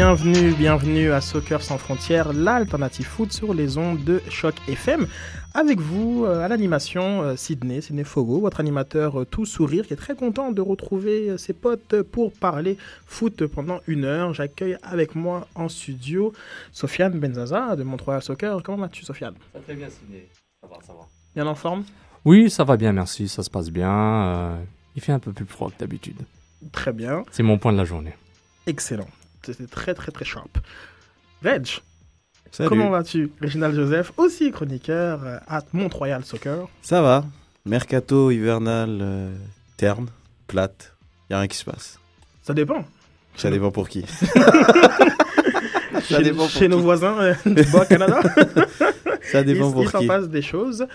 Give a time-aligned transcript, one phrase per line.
[0.00, 5.08] Bienvenue, bienvenue à Soccer sans frontières, l'alternative foot sur les ondes de Choc FM.
[5.54, 9.94] Avec vous euh, à l'animation, euh, Sydney, Sydney Fogo, votre animateur euh, tout sourire, qui
[9.94, 14.32] est très content de retrouver ses potes pour parler foot pendant une heure.
[14.34, 16.32] J'accueille avec moi en studio
[16.70, 18.62] Sofiane Benzaza de Montreal Soccer.
[18.62, 19.34] Comment vas-tu, Sofiane?
[19.52, 20.28] Ça va très bien, Sidney.
[20.62, 21.08] Ça va, ça va.
[21.34, 21.82] Bien en forme?
[22.24, 23.26] Oui, ça va bien, merci.
[23.26, 23.90] Ça se passe bien.
[23.92, 24.56] Euh,
[24.94, 26.22] il fait un peu plus froid que d'habitude.
[26.70, 28.14] Très bien, C'est mon point de la journée.
[28.68, 29.08] excellent.
[29.52, 30.58] C'était très très très sharp.
[32.50, 32.68] Salut.
[32.68, 36.68] comment vas-tu Réginald Joseph, aussi chroniqueur euh, à Mont-Royal Soccer.
[36.82, 37.24] Ça va.
[37.64, 39.34] Mercato hivernal euh,
[39.76, 40.08] terne,
[40.46, 40.94] plate.
[41.30, 41.98] Y a rien qui se passe.
[42.42, 42.84] Ça dépend.
[43.36, 44.04] Ça dépend pour qui.
[46.02, 46.82] chez, dépend pour chez nos qui.
[46.82, 48.20] voisins euh, du Bas-Canada.
[49.30, 50.06] Ça dépend il pour il s'en qui.
[50.06, 50.86] passe des choses.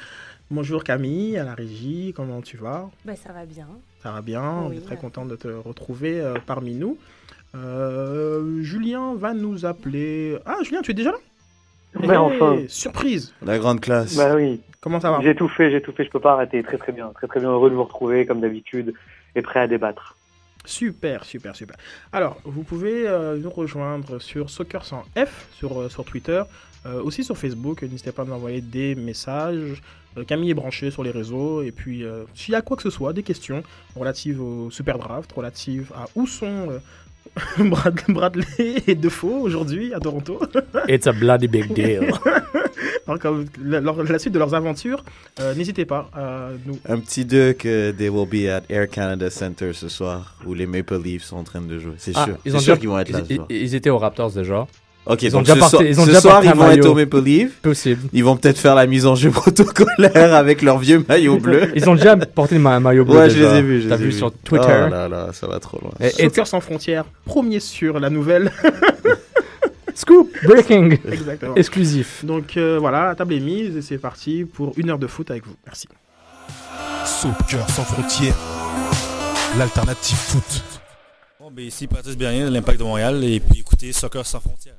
[0.51, 2.89] Bonjour Camille, à la régie, comment tu vas?
[3.05, 3.67] Bah, ça va bien.
[4.01, 6.97] Ça va bien, on est très content de te retrouver euh, parmi nous.
[7.55, 10.37] Euh, Julien va nous appeler.
[10.45, 11.17] Ah, Julien, tu es déjà là
[11.99, 12.57] Mais enfin.
[12.67, 14.15] Surprise La grande classe.
[14.15, 16.61] Bah oui, Comment ça va j'ai tout fait, j'ai tout fait, je peux pas arrêter.
[16.61, 18.93] Très très bien, très très bien heureux de vous retrouver comme d'habitude
[19.33, 20.17] et prêt à débattre.
[20.65, 21.77] Super, super, super.
[22.11, 26.43] Alors, vous pouvez euh, nous rejoindre sur Soccer sans F sur, euh, sur Twitter,
[26.85, 27.81] euh, aussi sur Facebook.
[27.81, 29.81] N'hésitez pas à nous envoyer des messages.
[30.17, 31.61] Euh, Camille est branchée sur les réseaux.
[31.61, 33.63] Et puis, euh, s'il y a quoi que ce soit, des questions
[33.95, 36.79] relatives au Super Draft, relatives à où sont euh,
[38.09, 38.45] Bradley
[38.87, 40.39] et Defoe aujourd'hui à Toronto.
[40.87, 42.11] It's a bloody big deal.
[43.07, 45.03] Alors, comme la, leur- la suite de leurs aventures,
[45.41, 46.77] euh, n'hésitez pas à nous.
[46.87, 50.65] Un petit deux que they will be at Air Canada Center ce soir où les
[50.65, 51.93] Maple Leafs sont en train de jouer.
[51.97, 52.37] C'est Ah, sûr.
[52.45, 53.47] ils C'est ont sûr qu'ils vont être là ils, ce soir.
[53.49, 54.67] ils étaient aux Raptors déjà.
[55.05, 56.91] Ok, ils ont donc déjà ce ils ont ce déjà soir, ils vont être maillot.
[56.91, 57.51] au Maple Leafs.
[57.61, 58.01] Possible.
[58.13, 61.71] Ils vont peut-être faire la mise en jeu protocolaire avec leur vieux maillot bleu.
[61.75, 63.17] Ils ont déjà porté le ma- maillot bleu.
[63.17, 63.81] Ouais, je les ai vus.
[63.81, 64.11] je T'as vu vus.
[64.13, 64.83] sur Twitter.
[64.87, 65.91] Oh là là, ça va trop loin.
[65.99, 68.51] Et- et- Soccer sans frontières, premier sur la nouvelle.
[69.95, 71.55] Scoop, breaking, Exactement.
[71.55, 72.25] exclusif.
[72.25, 75.29] Donc euh, voilà, la table est mise et c'est parti pour une heure de foot
[75.29, 75.53] avec vous.
[75.65, 75.87] Merci.
[77.05, 78.35] Soccer sans frontières,
[79.59, 80.63] l'alternative foot.
[81.39, 84.75] Bon, ben ici, Patrice Bernier de l'Impact de Montréal et puis écoutez Soccer sans frontières.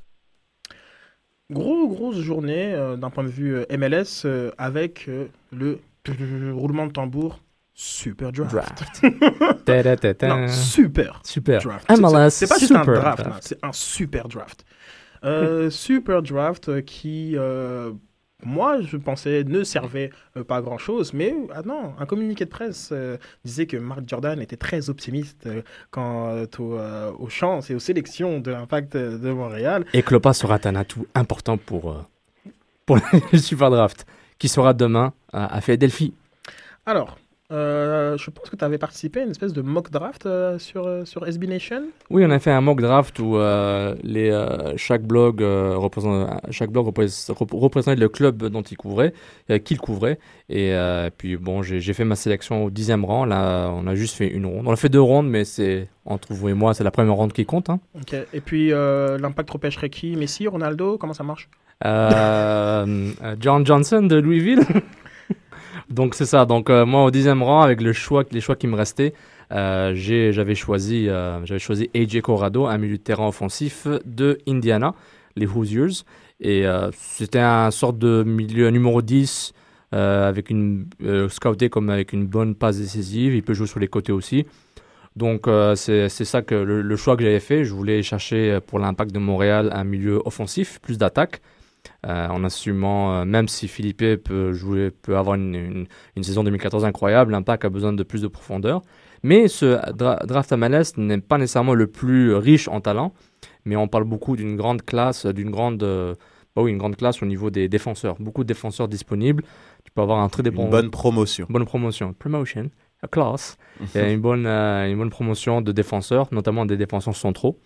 [1.51, 5.79] Gros, grosse journée euh, d'un point de vue euh, MLS euh, avec euh, le
[6.53, 7.39] roulement de tambour
[7.73, 8.53] Super Draft.
[8.53, 9.01] Draft.
[10.29, 11.61] Non, Super Super.
[11.61, 11.85] Draft.
[11.89, 13.43] C'est- MLS, C'est pas juste un Super draft, Draft.
[13.43, 14.65] c'est un Super Draft.
[15.23, 17.91] Euh, super Draft qui, euh,
[18.45, 22.45] moi, je pensais ne servait euh, pas à grand chose, mais ah non, un communiqué
[22.45, 26.77] de presse euh, disait que Mark Jordan était très optimiste euh, quant au,
[27.19, 29.85] aux chances et aux sélections de l'Impact de Montréal.
[29.93, 32.05] Et Klopp sera un atout important pour,
[32.85, 32.99] pour
[33.31, 34.05] le Super Draft,
[34.37, 36.13] qui sera demain à, à Philadelphie.
[36.85, 37.17] Alors,
[37.51, 40.87] euh, je pense que tu avais participé à une espèce de mock draft euh, sur,
[40.87, 41.83] euh, sur SB Nation.
[42.09, 43.37] Oui, on a fait un mock draft où
[44.03, 44.47] les,
[44.77, 49.13] chaque blog, représente, chaque blog représ- rep- représentait le club dont il couvrait,
[49.63, 50.17] qu'il couvrait.
[50.49, 50.73] Et
[51.17, 53.25] puis bon, j'ai fait ma sélection au dixième rang.
[53.25, 54.67] Là, on a juste fait une ronde.
[54.67, 57.33] On a fait deux rondes, mais c'est entre vous et moi, c'est la première ronde
[57.33, 57.69] qui compte.
[57.69, 57.79] hein.
[58.33, 60.15] Et puis, l'Impact repêcherait qui?
[60.15, 60.97] Messi, Ronaldo?
[60.97, 61.47] Comment ça marche?
[61.83, 64.61] John Johnson de Louisville.
[65.89, 66.45] Donc c'est ça.
[66.45, 69.13] Donc euh, moi au dixième rang avec les choix qui me restaient,
[69.51, 71.39] euh, j'avais choisi, euh,
[71.95, 74.93] AJ Corrado, un milieu de terrain offensif de Indiana,
[75.35, 76.03] les Hoosiers,
[76.39, 79.53] et c'était un sorte de milieu numéro 10
[79.93, 80.87] euh, avec une
[81.29, 83.35] scouté comme avec une bonne passe décisive.
[83.35, 84.45] Il peut jouer sur les côtés aussi.
[85.15, 87.63] Donc c'est ça que le, le choix que j'avais fait.
[87.63, 91.41] Je voulais chercher pour l'Impact de Montréal un milieu offensif, plus d'attaque.
[92.05, 95.85] Euh, en assumant, euh, même si Philippe peut jouer, peut avoir une, une,
[96.15, 98.81] une saison 2014 incroyable, l'Impact a besoin de plus de profondeur.
[99.23, 103.11] Mais ce dra- draft MLS n'est pas nécessairement le plus riche en talent,
[103.65, 106.13] mais on parle beaucoup d'une grande classe, d'une grande, euh,
[106.55, 108.17] bah oui, une grande classe au niveau des défenseurs.
[108.19, 109.43] Beaucoup de défenseurs disponibles.
[109.83, 111.47] Tu peux avoir un très Une bonne promotion.
[111.49, 112.69] bonne promotion, promotion,
[113.01, 113.57] a class,
[113.95, 117.57] une bonne, euh, une bonne promotion de défenseurs, notamment des défenseurs centraux.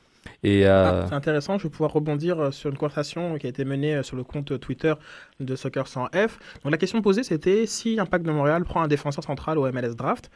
[0.43, 3.49] Et euh, Ah, C'est intéressant, je vais pouvoir rebondir euh, sur une conversation qui a
[3.49, 4.93] été menée euh, sur le compte Twitter
[5.39, 6.31] de Soccer 100F.
[6.63, 9.95] Donc la question posée c'était si Impact de Montréal prend un défenseur central au MLS
[9.95, 10.29] Draft,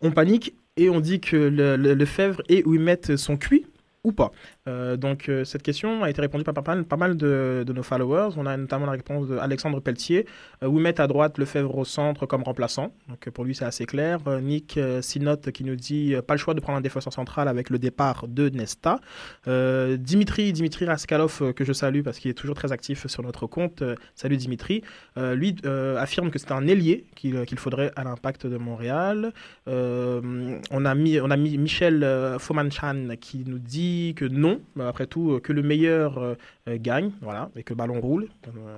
[0.00, 3.66] on panique et on dit que le, le, Lefebvre et où ils mettent son cuit
[4.04, 4.30] ou pas?
[4.68, 8.30] Euh, Donc euh, cette question a été répondue par pas mal, de, nos followers.
[8.36, 10.26] On a notamment la réponse d'Alexandre Pelletier.
[10.62, 12.92] Euh, Ouimet à droite, Lefebvre au centre comme remplaçant?
[13.08, 14.20] Donc euh, pour lui c'est assez clair.
[14.42, 17.78] Nick Sinotte qui nous dit pas le choix de prendre un défenseur central avec le
[17.78, 19.00] départ de Nesta.
[19.46, 23.82] Dimitri, Dimitri Raskalov que je salue parce qu'il est toujours très actif sur notre compte.
[24.14, 24.82] Salut Dimitri.
[25.16, 25.56] Lui
[25.98, 29.32] affirme que c'est un ailier qu'il faudrait à l'impact de Montréal.
[29.66, 35.06] On, a mis, on a mis Michel Fomanchan qui nous dit que non, mais après
[35.06, 36.34] tout, euh, que le meilleur euh,
[36.68, 38.28] euh, gagne, voilà, et que le ballon roule.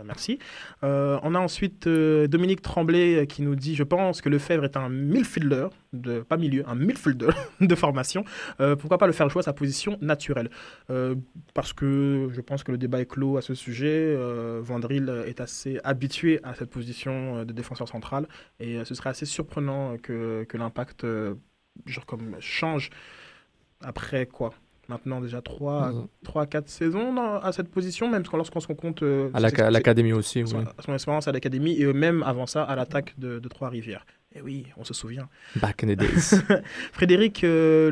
[0.05, 0.39] Merci.
[0.83, 5.69] On a ensuite Dominique Tremblay qui nous dit Je pense que Lefebvre est un midfielder,
[5.93, 7.29] de, pas milieu, un midfielder
[7.61, 8.25] de formation.
[8.79, 10.51] Pourquoi pas le faire jouer à sa position naturelle?
[11.55, 14.17] Parce que je pense que le débat est clos à ce sujet.
[14.61, 18.27] Vandril est assez habitué à cette position de défenseur central
[18.61, 21.07] et ce serait assez surprenant que, que l'impact
[21.87, 22.91] genre comme change
[23.81, 24.53] après quoi
[24.88, 26.06] Maintenant déjà 3 Mhm.
[26.25, 29.40] 3 4 saisons dans- à cette position même lorsqu'on se compte euh, À
[29.70, 30.64] l'académie aussi, son, oui.
[30.85, 34.06] son expérience à l'académie et même avant ça à l'attaque de, de Trois-Rivières.
[34.35, 35.29] Et oui, on se souvient.
[35.56, 36.40] Back in the days.
[36.93, 37.90] Frédéric euh,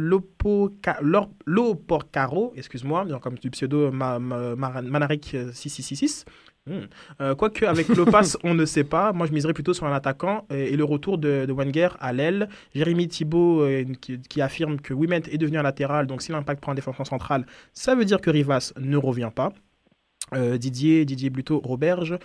[1.47, 6.25] Loporcaro, excuse-moi, bien comme du pseudo Ma- Ma- Mara- Manaric euh, 6666.
[6.67, 6.87] Hmm.
[7.21, 9.13] Euh, Quoique avec Lopas, on ne sait pas.
[9.13, 12.49] Moi, je miserais plutôt sur un attaquant et le retour de, de Wenger à l'aile.
[12.75, 16.07] Jérémy Thibault euh, qui, qui affirme que Wimet est devenu un latéral.
[16.07, 19.53] Donc, si l'impact prend un défenseur central, ça veut dire que Rivas ne revient pas.
[20.35, 22.19] Euh, Didier, Didier Bluto, Roberge.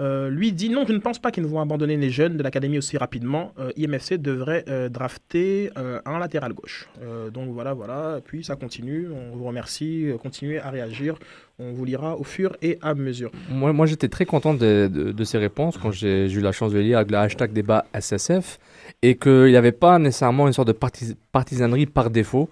[0.00, 2.78] Euh, lui dit non, je ne pense pas qu'ils vont abandonner les jeunes de l'académie
[2.78, 3.52] aussi rapidement.
[3.58, 6.88] Euh, IMFC devrait euh, drafter euh, un latéral gauche.
[7.02, 8.20] Euh, donc voilà, voilà.
[8.24, 9.08] Puis ça continue.
[9.10, 10.06] On vous remercie.
[10.22, 11.16] Continuez à réagir.
[11.58, 13.32] On vous lira au fur et à mesure.
[13.50, 16.72] Moi, moi j'étais très content de, de- de ces réponses quand j'ai eu la chance
[16.72, 18.60] de lire avec le hashtag débat SSF
[19.02, 22.48] et qu'il n'y avait pas nécessairement une sorte de partis- partisanerie par défaut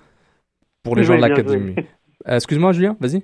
[0.82, 1.74] pour les Oui, gens de l'académie.
[2.26, 3.22] Euh, Excuse-moi, Julien, vas-y.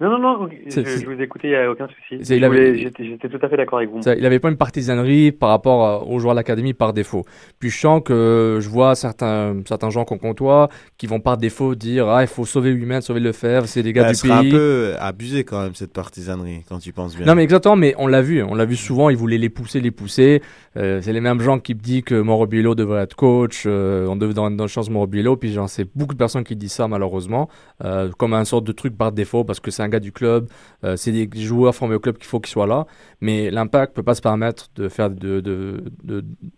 [0.00, 2.18] Non, non, non, je, vous écoutais, il n'y a aucun souci.
[2.20, 4.00] J'étais tout à fait d'accord avec vous.
[4.00, 7.22] Il n'avait pas une partisanerie par rapport euh, aux joueurs de l'académie par défaut.
[7.60, 10.68] Puis je sens que je vois certains, certains gens qu'on côtoie
[10.98, 13.82] qui vont par défaut dire Ah, il faut sauver 8 mètres, sauver le fer, c'est
[13.82, 14.48] les gars Elle du serait pays.
[14.48, 17.26] un peu abusé quand même cette partisanerie quand tu penses bien.
[17.26, 19.80] Non mais exactement, mais on l'a vu, on l'a vu souvent, ils voulaient les pousser,
[19.80, 20.42] les pousser.
[20.76, 24.08] Euh, c'est les mêmes gens qui me disent que Mauro Biello devrait être coach, euh,
[24.08, 26.72] on devait donner une chance Mauro Biello, puis j'en sais beaucoup de personnes qui disent
[26.72, 27.48] ça malheureusement,
[27.84, 30.48] euh, comme un sorte de truc par défaut parce que c'est un gars du club,
[30.84, 32.86] euh, c'est des joueurs formés au club qu'il faut qu'ils soient là,
[33.20, 35.84] mais l'Impact peut pas se permettre de faire de, de,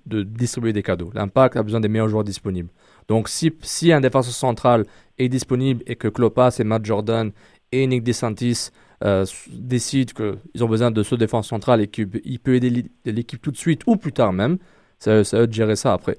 [0.06, 1.11] de, distribuer des cadeaux.
[1.14, 2.70] L'Impact a besoin des meilleurs joueurs disponibles.
[3.08, 4.84] Donc si, si un défenseur central
[5.19, 7.31] est disponible et que Klopas et Matt Jordan
[7.73, 8.70] et Nick DeSantis
[9.05, 13.40] euh, décident qu'ils ont besoin de ce défense central et qu'il peut aider l'é- l'équipe
[13.43, 14.58] tout de suite ou plus tard même,
[14.99, 16.17] ça, ça eux de gérer ça après.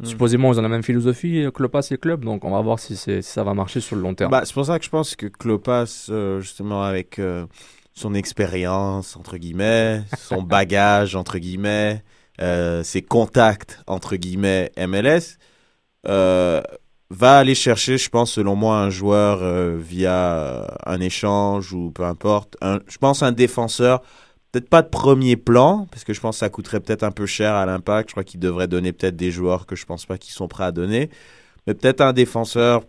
[0.00, 0.04] Hmm.
[0.04, 2.78] Supposément, ils ont la même philosophie, euh, Klopas et le club, donc on va voir
[2.78, 4.30] si, ça va marcher sur le long terme.
[4.30, 7.46] Bah, c'est pour ça que je pense que Klopas, euh, justement, avec euh,
[7.94, 12.02] son expérience, entre guillemets, son bagage, entre guillemets,
[12.40, 15.38] euh, ses contacts, entre guillemets, MLS,
[16.06, 16.62] euh,
[17.10, 21.90] va aller chercher, je pense, selon moi, un joueur euh, via euh, un échange ou
[21.90, 22.56] peu importe.
[22.60, 24.02] Un, je pense un défenseur,
[24.52, 27.26] peut-être pas de premier plan, parce que je pense que ça coûterait peut-être un peu
[27.26, 28.10] cher à l'impact.
[28.10, 30.64] Je crois qu'il devrait donner peut-être des joueurs que je pense pas qu'ils sont prêts
[30.64, 31.10] à donner.
[31.66, 32.84] Mais peut-être un défenseur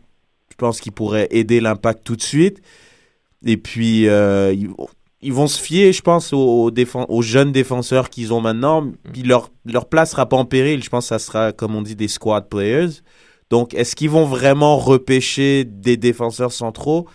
[0.51, 2.62] je pense qu'ils pourraient aider l'impact tout de suite.
[3.46, 4.70] Et puis, euh, ils,
[5.22, 8.92] ils vont se fier, je pense, aux, aux, défen- aux jeunes défenseurs qu'ils ont maintenant.
[9.13, 10.84] Puis leur, leur place sera pas en péril.
[10.84, 12.89] Je pense que ça sera, comme on dit, des squad players.
[13.50, 17.08] Donc, est-ce qu'ils vont vraiment repêcher des défenseurs centraux?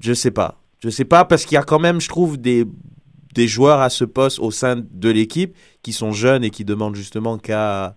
[0.00, 0.60] Je sais pas.
[0.80, 2.66] Je sais pas parce qu'il y a quand même, je trouve, des,
[3.36, 6.96] des joueurs à ce poste au sein de l'équipe qui sont jeunes et qui demandent
[6.96, 7.94] justement qu'à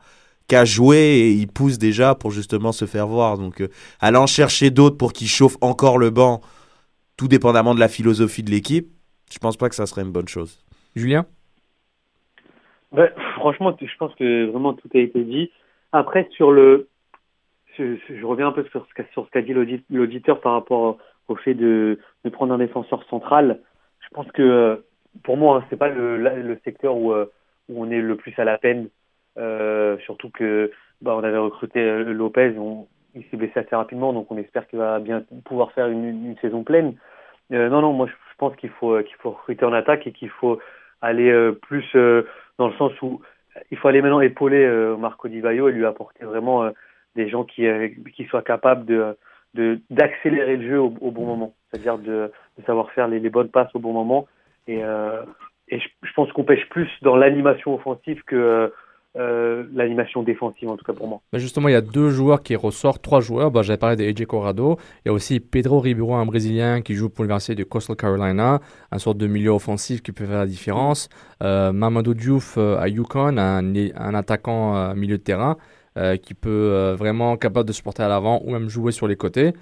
[0.48, 3.38] qu'à jouer et ils poussent déjà pour justement se faire voir.
[3.38, 3.70] Donc, euh,
[4.00, 6.42] aller en chercher d'autres pour qu'ils chauffent encore le banc,
[7.18, 8.88] tout dépendamment de la philosophie de l'équipe,
[9.32, 10.64] je pense pas que ça serait une bonne chose.
[10.96, 11.26] Julien?
[12.92, 15.52] Ben, franchement, je pense que vraiment tout a été dit.
[15.92, 16.88] Après, sur le,
[17.78, 20.54] je, je reviens un peu sur ce qu'a sur ce qu'a dit l'audit- l'auditeur par
[20.54, 23.62] rapport au fait de, de prendre un défenseur central.
[24.00, 24.76] Je pense que euh,
[25.24, 27.32] pour moi, hein, c'est pas le, le secteur où, euh,
[27.70, 28.90] où on est le plus à la peine.
[29.38, 34.12] Euh, surtout que bah, on avait recruté euh, Lopez, on, il s'est blessé assez rapidement,
[34.12, 36.96] donc on espère qu'il va bien pouvoir faire une, une saison pleine.
[37.52, 40.30] Euh, non, non, moi je, pense qu'il faut qu'il faut recruter en attaque et qu'il
[40.30, 40.60] faut
[41.02, 42.26] aller euh, plus euh,
[42.58, 43.22] dans le sens où
[43.70, 44.66] il faut aller maintenant épauler
[44.98, 46.70] Marco Di Vaio et lui apporter vraiment
[47.16, 47.68] des gens qui
[48.16, 49.18] qui soient capables de
[49.56, 53.30] de d'accélérer le jeu au, au bon moment, c'est-à-dire de, de savoir faire les, les
[53.30, 54.28] bonnes passes au bon moment
[54.70, 55.24] et euh,
[55.72, 58.72] je, pense qu'on pêche plus dans l'animation offensive que
[59.18, 61.20] euh, l'animation défensive, en tout cas pour moi.
[61.34, 63.50] Justement, il y a deux joueurs qui ressortent, trois joueurs.
[63.50, 64.78] Bah, J'avais parlé de AJ Corrado.
[65.04, 68.60] Il y a aussi Pedro Ribeiro, un Brésilien qui joue pour l'Université de Coastal Carolina,
[68.92, 71.10] un sorte de milieu offensif qui peut faire la différence.
[71.42, 75.58] Euh, Mamadou Diouf euh, à Yukon, un, un attaquant euh, milieu de terrain
[75.98, 79.08] euh, qui peut euh, vraiment capable de se porter à l'avant ou même jouer sur
[79.08, 79.54] les côtés.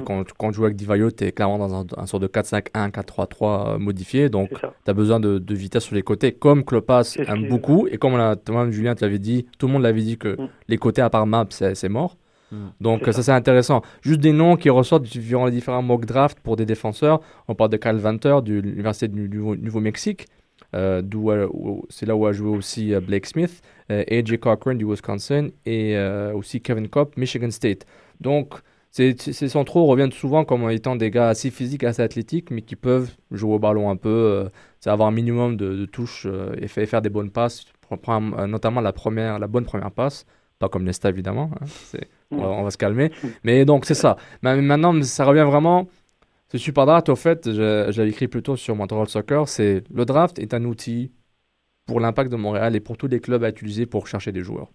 [0.00, 0.04] Mm.
[0.04, 2.90] quand, quand tu joues avec Divayo, tu es clairement dans un, un sort de 4-5-1,
[2.90, 4.28] 4-3-3 euh, modifié.
[4.28, 7.86] Donc, tu as besoin de, de vitesse sur les côtés, comme Klopas aime qui- beaucoup.
[7.90, 10.40] Et comme on a, toi-même, Julien, tu l'avais dit, tout le monde l'avait dit que
[10.40, 10.48] Mm.
[10.68, 12.16] les côtés à part map, c'est mort.
[12.52, 12.56] Mm.
[12.80, 13.82] Donc, ça, c'est intéressant.
[14.02, 17.20] Juste des noms qui ressortent durant les différents mock drafts pour des défenseurs.
[17.48, 20.26] On parle de Kyle Venter de l'Université du Nouveau- Nouveau-Mexique.
[20.74, 21.46] euh, d'où, euh,
[21.88, 23.60] c'est là où a joué aussi euh, Blake Smith,
[23.92, 27.86] euh, AJ Cochran du Wisconsin et euh, aussi Kevin Kopp, Michigan State.
[28.20, 28.54] Donc,
[28.94, 33.10] ces, ces reviennent souvent comme étant des gars assez physiques, assez athlétiques, mais qui peuvent
[33.32, 34.48] jouer au ballon un peu, euh,
[34.88, 38.92] avoir un minimum de, touches euh, et fa- faire des bonnes passes, euh, notamment la,
[38.92, 40.26] première, la bonne première passe,
[40.60, 41.98] pas comme Nesta évidemment, hein,
[42.30, 43.10] on, va, se calmer.
[43.42, 44.16] Mais donc c'est ça.
[44.42, 45.88] Maintenant, ça revient vraiment.
[46.52, 50.54] Ce super draft, au fait, j'avais écrit plutôt sur Montreal Soccer, c'est le draft est
[50.54, 51.10] un outil
[51.86, 54.70] pour l'impact de Montréal et pour tous les clubs à utiliser pour chercher des joueurs.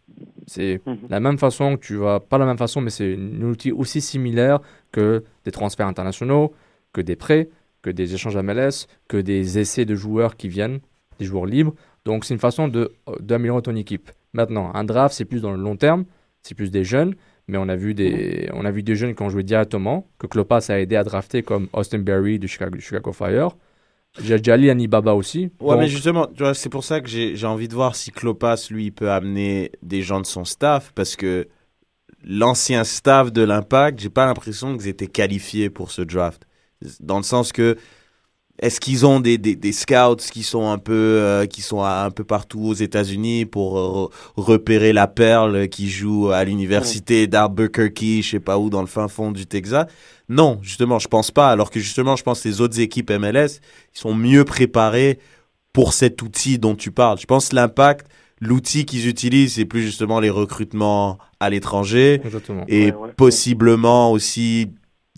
[0.50, 0.98] C'est Mhm.
[1.10, 4.02] la même façon que tu vas, pas la même façon, mais c'est un outil aussi
[4.02, 4.60] similaire
[4.92, 6.54] que des transferts internationaux,
[6.94, 7.50] que des prêts,
[7.82, 10.80] que des échanges MLS, que des essais de joueurs qui viennent,
[11.20, 11.74] des joueurs libres.
[12.06, 14.12] Donc c'est une façon de d'améliorer ton équipe.
[14.34, 16.06] Maintenant, un draft, c'est plus dans le long terme,
[16.42, 17.16] c'est plus des jeunes,
[17.48, 20.28] mais on a vu des, on a vu des jeunes qui ont joué directement, que
[20.28, 23.56] Klopas a aidé à drafter comme Austin Berry du Chicago, du Chicago Fire.
[24.22, 25.52] J'ai Jali Anibaba aussi.
[25.60, 28.12] Ouais, mais justement, tu vois, c'est pour ça que j'ai j'ai envie de voir si
[28.12, 31.48] Klopas, lui, il peut amener des gens de son staff, parce que
[32.24, 36.46] l'ancien staff de l'Impact, j'ai pas l'impression qu'ils étaient qualifiés pour ce draft.
[37.00, 37.78] Dans le sens que,
[38.62, 42.12] est-ce qu'ils ont des, des, des scouts qui sont un peu, euh, qui sont un
[42.12, 48.22] peu partout aux États-Unis pour euh, re- repérer la perle qui joue à l'université d'Albuquerque,
[48.22, 49.86] je sais pas où, dans le fin fond du Texas?
[50.28, 51.50] Non, justement, je pense pas.
[51.50, 53.62] Alors que justement, je pense que les autres équipes MLS,
[53.96, 55.20] ils sont mieux préparés
[55.74, 57.18] pour cet outil dont tu parles.
[57.20, 58.08] Je pense que l'impact,
[58.42, 62.66] l'outil qu'ils utilisent, c'est plus justement les recrutements à l'étranger Exactement.
[62.68, 63.10] et Ouais, ouais.
[63.16, 64.70] possiblement aussi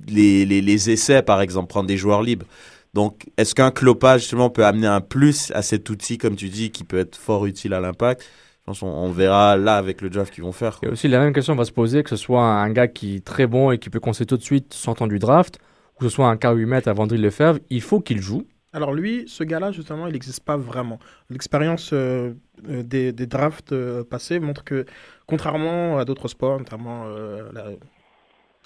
[0.07, 2.45] les, les, les essais, par exemple, prendre des joueurs libres.
[2.93, 6.71] Donc, est-ce qu'un Klopas, justement, peut amener un plus à cet outil, comme tu dis,
[6.71, 8.23] qui peut être fort utile à l'impact?
[8.61, 10.77] Je pense qu'on on verra là avec le draft qu'ils vont faire.
[10.83, 10.93] Et quoi.
[10.93, 13.47] aussi, la même question va se poser, que ce soit un gars qui est très
[13.47, 15.57] bon et qui peut conseiller tout de suite sortant du draft,
[15.95, 18.45] ou que ce soit un cas 8 mètres à Vendry Lefebvre, il faut qu'il joue.
[18.73, 20.99] Alors lui, ce gars-là, justement, il n'existe pas vraiment.
[21.29, 22.33] L'expérience euh,
[22.69, 24.85] euh, des, des drafts euh, passés montre que,
[25.27, 27.65] contrairement à d'autres sports, notamment euh, la,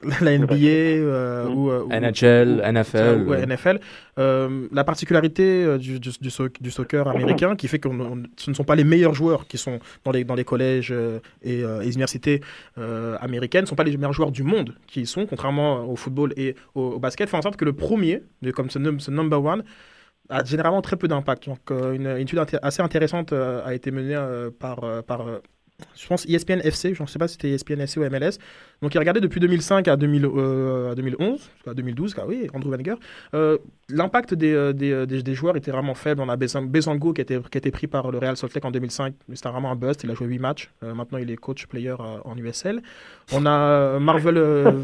[0.21, 1.53] la NBA euh, Mm.
[1.57, 3.23] ou, euh, ou- NHL, ou- NFL.
[3.27, 3.79] ou NFL,
[4.19, 7.87] euh, la particularité du, du, du soc- du soccer américain qui fait que
[8.37, 10.91] ce ne sont pas les meilleurs joueurs qui sont dans les, dans les collèges
[11.41, 12.41] et euh, les universités
[12.77, 15.95] euh, américaines, ne sont pas les meilleurs joueurs du monde qui y sont, contrairement au
[15.95, 18.21] football et au, au basket, fait en sorte que le premier,
[18.53, 19.63] comme ce, num- ce number one,
[20.29, 21.47] a généralement très peu d'impact.
[21.47, 25.01] Donc, euh, une, une étude inté- assez intéressante euh, a été menée euh, par, euh,
[25.03, 25.37] par euh,
[25.95, 28.37] je pense, ESPN FC, je ne sais pas si c'était ESPN FC ou MLS.
[28.81, 32.69] Donc, il regardait depuis 2005 à, 2000, euh, à 2011, à 2012, car oui, Andrew
[32.69, 32.95] Wenger.
[33.33, 33.57] Euh,
[33.89, 36.21] L'impact des, euh, des, joueurs était vraiment faible.
[36.21, 38.71] On a Bezang- Bezango qui été, qui été pris par le Real Salt Lake en
[38.71, 39.13] 2005.
[39.33, 40.03] C'était vraiment un bust.
[40.03, 40.71] Il a joué 8 matchs.
[40.81, 42.81] Maintenant, il est coach player euh, en USL.
[43.33, 44.41] On a Marvel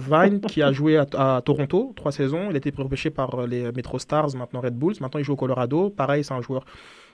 [0.10, 2.48] Vine qui a joué à, à Toronto trois saisons.
[2.50, 4.96] Il a été repêché par les Metro Stars, maintenant Red Bulls.
[5.00, 5.90] Maintenant, il joue au Colorado.
[5.90, 6.64] Pareil, c'est un joueur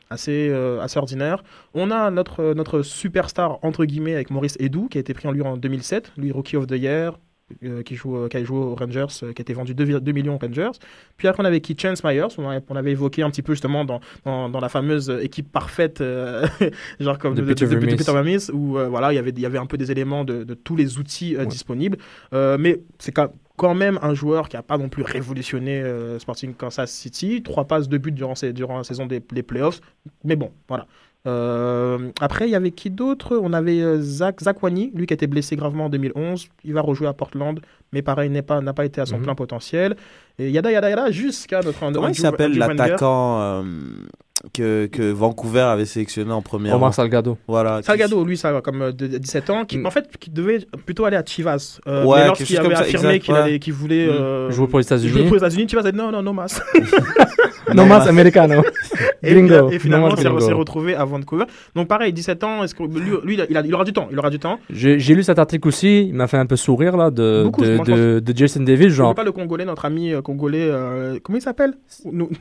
[0.09, 1.43] assez, euh, assez ordinaire.
[1.73, 5.31] On a notre, notre superstar, entre guillemets, avec Maurice Edou, qui a été pris en
[5.31, 6.13] lui en 2007.
[6.17, 7.17] Lui, Rookie of the Year,
[7.63, 10.01] euh, qui, joue, euh, qui a joué aux Rangers, euh, qui a été vendu 2,
[10.01, 10.71] 2 millions aux Rangers.
[11.15, 13.53] Puis après, on avait qui Chance Myers, on, avait- on avait évoqué un petit peu
[13.53, 16.45] justement dans, dans, dans la fameuse équipe parfaite, euh,
[16.99, 17.85] genre comme De de, Peter de- de-.
[17.95, 20.25] Peter Vermees, où euh, voilà, il y avait, il y avait un peu des éléments
[20.25, 21.45] de, tous les outils euh, Ouais.
[21.45, 21.97] disponibles.
[22.33, 26.17] Euh, mais c'est quand quand même un joueur qui n'a pas non plus révolutionné euh,
[26.19, 27.41] Sporting Kansas City.
[27.43, 29.81] Trois passes, deux buts durant, ces- durant la saison des les playoffs.
[30.23, 30.87] Mais bon, voilà.
[31.25, 33.37] Euh, après, il y avait qui d'autre?
[33.41, 36.47] On avait euh, Zach, Zach Wani, lui qui a été blessé gravement en 2011.
[36.63, 37.59] Il va rejouer à Portland,
[37.91, 39.23] mais pareil, n'est pas- n'a pas été à son Mhm.
[39.23, 39.97] plein potentiel.
[40.39, 43.63] Et yada, yada, yada, jusqu'à notre Comment il s'appelle l'attaquant
[44.53, 47.37] que, que Vancouver avait sélectionné en première Omar Salgado.
[47.47, 47.81] Voilà.
[47.81, 49.85] Salgado, lui, ça, comme euh, de de 17 ans, qui Mm.
[49.85, 51.79] en fait qui devait plutôt aller à Chivas.
[51.87, 53.59] Euh, Ouais, mais lorsqu'il avait affirmé qu'il ouais.
[53.71, 54.09] voulait Mm.
[54.11, 55.23] euh, Jouer pour les jouer États-Unis.
[55.25, 56.61] pour les États-Unis, Chivas a dit non, non, no mas.
[57.75, 58.63] No más americano.
[59.21, 59.69] Et, Gringo.
[59.69, 61.43] et finalement, No il s'est retrouvé à Vancouver.
[61.75, 64.29] Donc pareil, 17 ans, est-ce que lui, lui, il, a- aura du temps, il aura
[64.29, 64.57] du temps.
[64.69, 67.75] J'ai lu cet article aussi, il m'a fait un peu sourire là de, Beaucoup, de,
[67.75, 70.71] moi, de, de Jason Davis, Je genre pas le Congolais, notre ami euh, congolais,
[71.23, 71.73] comment il s'appelle?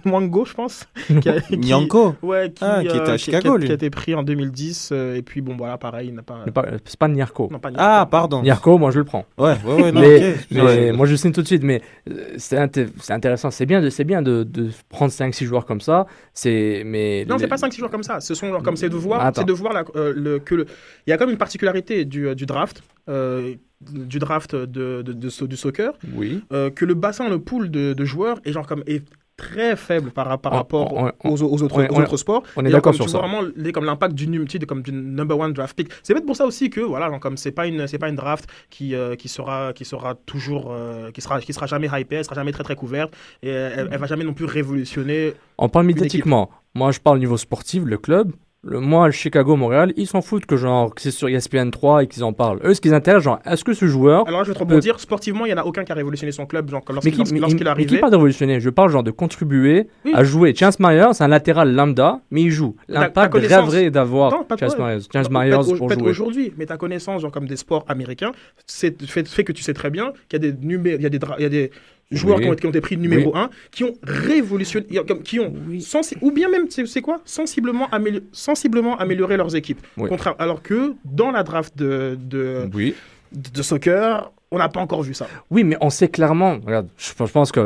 [0.04, 0.84] Mwango, je pense.
[1.20, 2.14] qui a- qui- Nyango Franco.
[2.22, 3.66] Ouais, qui, Ah, qui était à euh, Chicago, a, lui.
[3.66, 4.90] qui a été pris en 2010.
[4.92, 6.42] euh, et puis, bon, voilà, pareil, il n'a pas.
[6.44, 7.48] C'est pas- C'est pas Nyarko.
[7.50, 8.42] Non, pas Ah, pardon.
[8.42, 9.24] Nyarko, moi je le prends.
[9.38, 10.36] Ouais, ouais, ouais, non, mais, ok.
[10.50, 10.92] mais Ouais.
[10.92, 11.62] moi je signe tout de suite.
[11.62, 13.50] Mais euh, c'est inté- c'est intéressant.
[13.50, 16.06] C'est bien, de, c'est bien de, de prendre 5-6 joueurs comme ça.
[16.34, 18.20] C'est, mais Non, c'est les- pas 5-6 joueurs comme ça.
[18.20, 20.66] Ce sont genre comme c'est de voir, c'est de voir la- euh, le, que le.
[21.06, 25.12] Il y a comme une particularité du, euh, du draft, euh, du draft de, de-
[25.46, 26.42] du soccer, Oui.
[26.52, 29.04] euh, que le bassin, le pool de, de joueurs est genre comme est
[29.36, 32.42] très faible par, par On- rapport on- on- aux, aux autres, aux sports.
[32.56, 33.18] On est d'accord sur tu ça.
[33.18, 34.26] vois vraiment les- comme l'impact du,
[34.66, 35.88] comme du number one draft pick.
[36.02, 38.16] C'est peut-être pour ça aussi que voilà, genre comme c'est pas une c'est pas une
[38.16, 42.16] draft qui euh, qui sera qui sera toujours euh, qui sera qui sera jamais hypée,
[42.16, 45.34] elle sera jamais très très couverte et elle, elle va jamais non plus révolutionner.
[45.58, 46.50] On parle médiatiquement.
[46.74, 48.32] Moi, je parle au niveau sportif, le club.
[48.62, 52.06] Le, moi, Chicago, Montréal, ils s'en foutent que genre que c'est sur ESPN 3 et
[52.08, 52.58] qu'ils en parlent.
[52.64, 54.26] Eux, ce qui les intéresse, genre, est-ce que ce joueur.
[54.26, 54.98] Alors là, je vais te rebondir.
[54.98, 57.64] Sportivement, il y en a aucun qui a révolutionné son club genre, lorsqu'il qui, lorsqu'il-
[57.76, 58.58] mais- qui parle de révolutionner?
[58.58, 60.10] Je parle genre de contribuer Oui.
[60.16, 60.52] à jouer.
[60.52, 62.75] Chance Myers, c'est un latéral lambda, mais il joue.
[62.88, 64.76] L'impact rêverait d'avoir Chance.
[64.78, 66.02] Myers, Chance Myers pour jouer.
[66.02, 68.32] aujourd'hui, mais ta connaissance genre comme des sports américains,
[68.66, 71.10] fait, fait que tu sais très bien qu'il y a des numé- il y a
[71.10, 71.70] des dra- il y a des
[72.10, 72.44] joueurs Oui.
[72.44, 74.86] qui, ont, qui ont été pris numéro 1 qui ont révolutionné
[75.25, 77.20] qui ont sensi- ou bien même c'est quoi?
[77.25, 79.80] Sensiblement amélioré, sensiblement amélioré leurs équipes.
[79.96, 80.08] Oui.
[80.08, 82.94] Contraire- alors que dans la draft de de, Oui.
[83.32, 85.26] de soccer, on n'a pas encore vu ça.
[85.50, 86.58] Oui, mais on sait clairement.
[86.64, 87.60] Regarde, je, je pense qu'on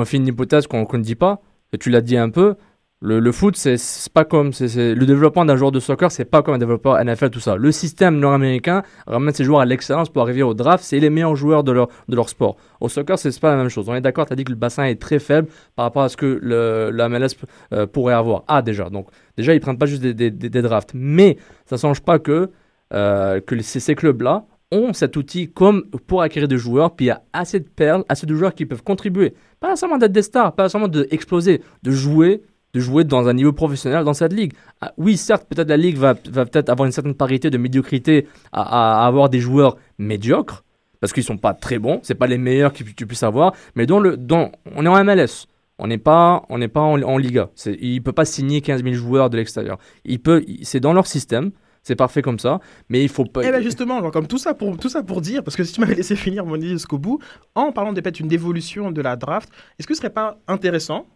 [0.00, 1.40] on fait une hypothèse qu'on qu'on ne dit pas.
[1.72, 2.54] Et tu l'as dit un peu.
[3.02, 3.76] Le, foot, c'est
[4.14, 4.52] pas comme.
[4.58, 7.54] le développement d'un joueur de soccer, c'est pas comme un développeur NFL, tout ça.
[7.54, 10.82] Le système nord-américain ramène ses joueurs à l'excellence pour arriver au draft.
[10.82, 12.56] C'est les meilleurs joueurs de leur, sport.
[12.80, 13.86] Au soccer, c'est pas la même chose.
[13.90, 16.08] On est d'accord, tu as dit que le bassin est très faible par rapport à
[16.08, 17.36] ce que le, la MLS
[17.74, 18.44] euh, pourrait avoir.
[18.48, 18.88] Ah, déjà.
[18.88, 20.92] Donc, déjà, ils prennent pas juste des, drafts.
[20.94, 21.36] Mais
[21.66, 22.50] ça ne change pas que,
[22.94, 27.22] euh, ces clubs-là ont cet outil comme pour acquérir des joueurs, puis il y a
[27.34, 29.34] assez de perles, assez de joueurs qui peuvent contribuer.
[29.60, 32.42] Pas seulement d'être des stars, pas seulement d'exploser, de jouer,
[32.76, 34.52] de jouer dans un niveau professionnel dans cette ligue.
[34.82, 38.28] Ah, oui, certes, peut-être la ligue va, va peut-être avoir une certaine parité de médiocrité
[38.52, 40.62] à, avoir des joueurs médiocres,
[41.00, 43.86] parce qu'ils sont pas très bons, c'est pas les meilleurs que tu puisses avoir, mais
[43.86, 45.46] dans le, dans, on est en MLS.
[45.78, 47.50] On n'est pas, on n'est pas en, Liga.
[47.66, 49.78] Il peut pas signer 15 000 joueurs de l'extérieur.
[50.06, 51.50] Il peut, c'est dans leur système.
[51.82, 53.44] C'est parfait comme ça, mais il faut pas.
[53.44, 55.72] Et bien justement, genre, comme tout ça pour tout ça pour dire, parce que si
[55.72, 57.20] tu m'avais laissé finir mon idée jusqu'au bout,
[57.54, 61.06] en parlant de peut-être une dévolution de la draft, est-ce que ce serait pas intéressant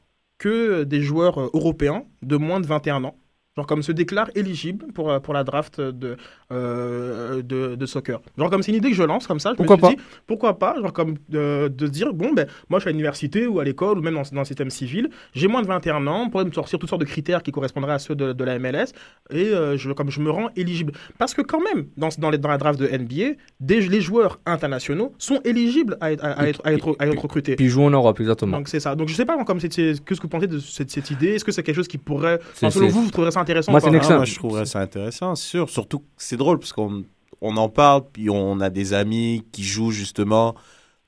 [0.41, 3.17] que des joueurs euh, européens de moins de 21 ans,
[3.57, 6.17] genre comme se déclarent éligibles pour, euh, pour la draft de,
[6.53, 9.57] euh, de, de soccer Genre comme c'est une idée que je lance comme ça, je
[9.57, 10.03] Pourquoi me suis pas?
[10.03, 13.47] dit, pourquoi pas, genre comme de se dire, bon ben moi je suis à l'université
[13.47, 16.23] ou à l'école ou même dans, dans le système civil, j'ai moins de 21 ans,
[16.27, 18.59] on pourrait me sortir toutes sortes de critères qui correspondraient à ceux de, de la
[18.61, 18.93] MLS
[19.31, 20.93] et euh, je, comme je me rends éligible.
[21.19, 24.39] Parce que quand même, dans, dans, les, dans la draft de NBA, des, les joueurs
[24.47, 27.57] internationaux sont éligibles à être, à, à être, à être, recrutés.
[27.57, 28.59] Puis jouer en Europe, exactement.
[28.59, 28.95] Donc c'est ça.
[28.95, 31.31] Donc je sais pas comme c'est, qu'est-ce que vous pensez de cette, cette idée?
[31.35, 33.81] Est-ce que c'est quelque chose qui pourrait, enfin, selon vous, vous trouverez ça intéressant Moi,
[33.81, 34.17] c'est une Ah, excellent.
[34.19, 35.69] moi, je trouverais ça intéressant, sûr.
[35.69, 37.05] Surtout que c'est drôle parce qu'on
[37.41, 40.55] on en parle, puis on a des amis qui jouent justement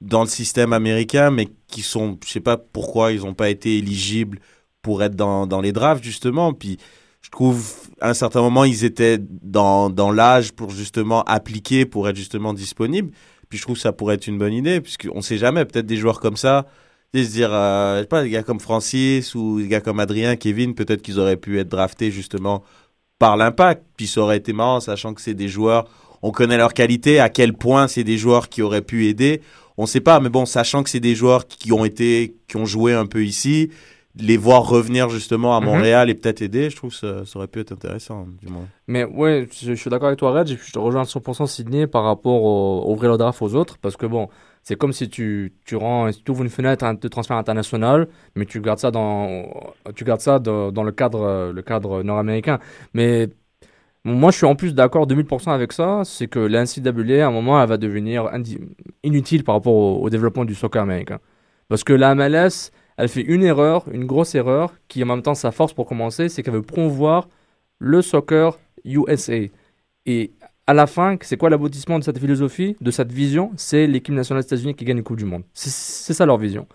[0.00, 3.78] dans le système américain, mais qui sont, je sais pas pourquoi ils n'ont pas été
[3.78, 4.40] éligibles
[4.82, 6.52] pour être dans, dans les drafts, justement.
[6.52, 6.78] Puis
[7.20, 12.08] je trouve, à un certain moment, ils étaient dans, dans l'âge pour justement appliquer, pour
[12.08, 13.12] être justement disponibles.
[13.48, 15.96] Puis je trouve que ça pourrait être une bonne idée, puisqu'on sait jamais, peut-être des
[15.96, 16.66] joueurs comme ça,
[17.18, 20.01] sais, se dire, euh, je sais pas, des gars comme Francis ou des gars comme
[20.01, 22.62] Adrien, Kevin, peut-être qu'ils auraient pu être draftés justement
[23.18, 23.85] par l'impact.
[23.96, 25.85] Puis ça aurait été marrant, sachant que c'est des joueurs,
[26.22, 29.42] on connaît leur qualité, à quel point c'est des joueurs qui auraient pu aider.
[29.79, 32.66] On sait pas, mais bon, sachant que c'est des joueurs qui ont été, qui ont
[32.66, 33.70] joué un peu ici,
[34.16, 35.66] les voir revenir justement à Mhm.
[35.66, 38.68] Montréal et peut-être aider, je trouve que ça, ça aurait pu être intéressant, du moins.
[38.87, 40.48] Mais ouais, je, je suis d'accord avec toi, Red.
[40.48, 43.79] Je, je te rejoins à 100% Sydney par rapport au ouvrir le draft aux autres.
[43.79, 44.29] Parce que bon,
[44.62, 48.90] c'est comme si tu, tu, ouvres une fenêtre de transfert international, mais tu gardes ça
[48.90, 52.59] dans, le cadre, nord-américain.
[52.94, 53.29] Mais
[54.05, 56.03] moi, je suis en plus d'accord 2000% avec ça.
[56.05, 58.31] C'est que la NCAA, à un moment, elle va devenir
[59.03, 61.18] inutile par rapport au, au développement du soccer américain.
[61.68, 65.35] Parce que la MLS, elle fait une erreur, une grosse erreur, qui en même temps
[65.35, 67.29] sa force pour commencer, c'est qu'elle veut promouvoir
[67.79, 69.48] le soccer USA.
[70.07, 70.33] Et
[70.66, 73.51] à la fin, c'est quoi l'aboutissement de cette philosophie, de cette vision?
[73.57, 75.42] C'est l'équipe nationale des États-Unis qui gagne le Coupe du Monde.
[75.55, 76.66] C'est- ça leur vision.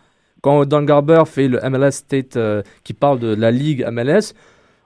[0.42, 4.34] Quand Don Garber fait le MLS State euh, qui parle de la ligue MLS,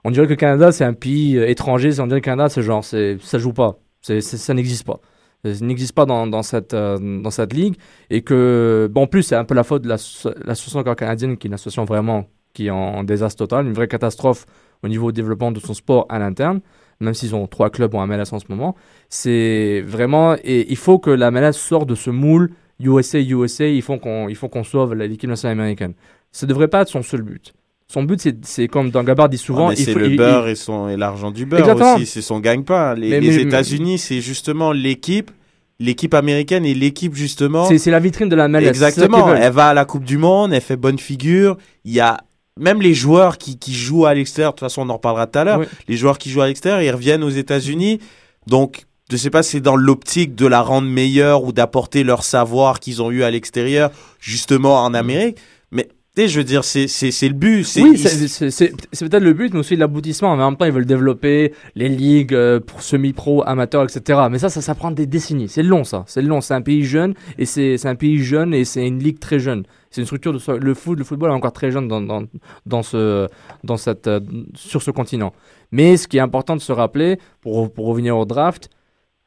[0.03, 1.89] on dirait que le Canada c'est un pays euh, étranger.
[1.99, 4.99] On dirait que le Canada c'est genre, ça joue pas, ça n'existe pas.
[5.43, 7.75] Ça n'existe pas dans, cette, euh, dans cette ligue.
[8.11, 11.47] Et que, bon, en plus, c'est un peu la faute de l'asso- l'association canadienne qui
[11.47, 14.45] est une association vraiment qui est en désastre total, une vraie catastrophe
[14.83, 16.61] au niveau du développement de son sport à l'interne,
[17.01, 18.75] même s'ils ont trois clubs en MLS en ce moment.
[19.09, 20.35] C'est vraiment.
[20.43, 23.67] Et il faut que la MLS sorte de ce moule USA, USA.
[23.67, 25.93] Il faut qu'on il faut qu'on sauve la- l'équipe nationale américaine.
[26.31, 27.53] Ça devrait pas être son seul but.
[27.87, 30.51] Son but, c'est- c'est comme dans Gabbard dit souvent, il c'est le il- beurre il-
[30.51, 31.95] et, son, et l'argent du beurre Exactement.
[31.95, 32.95] aussi, c'est son gagne-pain.
[32.95, 35.29] Les, États-Unis, c'est justement l'équipe,
[35.77, 37.65] l'équipe américaine et l'équipe justement.
[37.65, 38.65] c'est c'est la vitrine de la MLS.
[38.69, 39.35] Exactement.
[39.35, 41.57] Elle va à la Coupe du Monde, elle fait bonne figure.
[41.83, 42.21] Il y a
[42.59, 44.51] même les joueurs qui, qui jouent à l'extérieur.
[44.51, 45.59] De toute façon, on en reparlera tout à l'heure.
[45.59, 45.65] Oui.
[45.87, 47.99] Les joueurs qui jouent à l'extérieur, ils reviennent aux États-Unis.
[48.47, 52.23] Donc, je sais pas si c'est dans l'optique de la rendre meilleure ou d'apporter leur
[52.23, 55.37] savoir qu'ils ont eu à l'extérieur, justement en Amérique.
[55.71, 57.63] Mais sais, je veux dire, c'est le but.
[57.63, 58.69] C'est Oui, c'est-
[59.05, 60.29] peut-être le but, mais aussi l'aboutissement.
[60.31, 64.21] En même temps, ils veulent développer les ligues euh, pour semi-pro, amateurs, etc.
[64.29, 65.47] Mais ça, ça, ça prend des décennies.
[65.49, 66.03] C'est long, ça.
[66.07, 66.41] C'est long.
[66.41, 69.63] C'est un pays jeune et c'est un pays jeune et c'est une ligue très jeune.
[69.89, 72.23] C'est une structure de le foot, le football est encore très jeune dans dans
[72.65, 73.27] dans ce
[73.65, 74.21] dans cette euh,
[74.55, 75.33] sur ce continent.
[75.73, 78.69] Mais ce qui est important de se rappeler pour pour revenir au draft,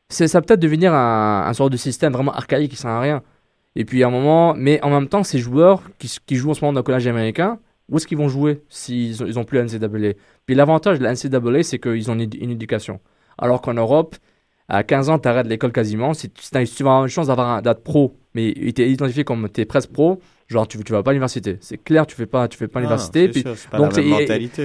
[0.08, 3.22] c'est ça peut-être devenir un, un sort de système vraiment archaïque qui sert à rien.
[3.76, 6.60] Et puis à un moment, mais en même temps, ces joueurs qui, jouent en ce
[6.60, 7.58] moment dans le collège américain,
[7.88, 10.14] où est-ce qu'ils vont jouer s'ils ont, ils ont plus la NCAA
[10.46, 13.00] Puis l'avantage de la NCAA, c'est qu'ils ont une, éd- une éducation.
[13.36, 14.16] Alors qu'en Europe,
[14.68, 16.14] à 15 ans, tu arrêtes l'école quasiment.
[16.14, 19.48] Si tu, vas avoir une chance d'avoir un- d'être pro, mais tu es identifié comme
[19.52, 21.58] tu es presque pro, genre tu, tu vas pas à l'université.
[21.60, 23.30] C'est clair, tu fais pas, tu fais pas Ah, l'université.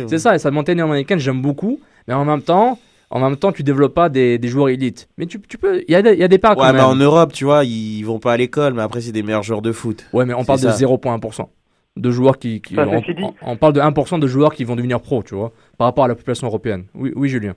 [0.07, 1.79] c'est ça, et cette mentalité américaine, j'aime beaucoup.
[2.07, 2.79] Mais en même temps,
[3.11, 5.09] en même temps, tu développes pas des, des joueurs élites.
[5.17, 6.71] Mais tu, tu peux, il y a, des- il y a des parts quand Ouais,
[6.73, 6.87] mais même.
[6.87, 9.61] en Europe, tu vois, ils vont pas à l'école, mais après, c'est des meilleurs joueurs
[9.61, 10.05] de foot.
[10.13, 10.85] Ouais, mais on parle de ça.
[10.85, 11.47] 0,1%
[11.97, 12.61] de joueurs qui.
[12.61, 15.35] qui Ça, on, on- on parle de 1% de joueurs qui vont devenir pro, tu
[15.35, 16.85] vois, par rapport à la population européenne.
[16.93, 17.53] Oui, oui Julien.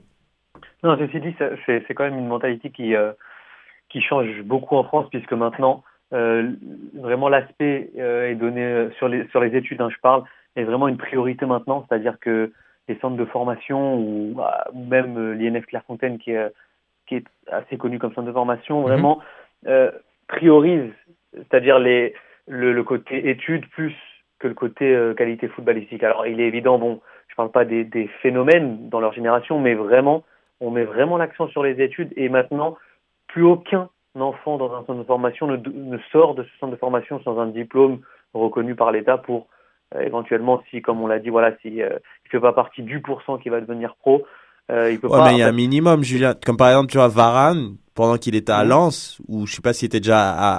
[0.83, 1.35] Non, ceci dit,
[1.67, 3.13] c'est c'est quand même une mentalité qui, euh,
[3.89, 6.51] qui change beaucoup en France, puisque maintenant, euh,
[6.95, 10.25] vraiment l'aspect euh, est donné sur les, sur les études, hein, je parle,
[10.57, 12.53] est vraiment une priorité maintenant, c'est-à-dire que
[12.89, 16.53] les centres de formation ou, bah, ou même euh, l'INF Clairefontaine, qui est,
[17.07, 19.21] qui est assez connu comme centre de formation, vraiment
[19.67, 19.91] euh,
[20.29, 20.91] priorise,
[21.35, 22.15] c'est-à-dire les,
[22.47, 23.95] le, le côté études plus
[24.39, 26.03] que le côté euh, qualité footballistique.
[26.03, 29.75] Alors, il est évident, bon, je parle pas des, des phénomènes dans leur génération, mais
[29.75, 30.25] vraiment,
[30.61, 32.77] on met vraiment l'accent sur les études et maintenant,
[33.29, 36.77] plus aucun enfant dans un centre de formation ne, ne sort de ce centre de
[36.77, 38.01] formation sans un diplôme
[38.35, 39.47] reconnu par l'État pour euh,
[40.01, 41.91] éventuellement, si, comme on l'a dit, voilà, si euh,
[42.27, 44.25] il fait pas partie du pourcent qui va devenir pro,
[44.71, 45.25] euh, il peut Ouais, pas.
[45.25, 46.35] mais il y a un minimum, Julien.
[46.47, 48.71] Comme par exemple, tu vois, Varane, pendant qu'il était à Mhm.
[48.71, 50.57] Lens, ou je sais pas s'il était déjà à,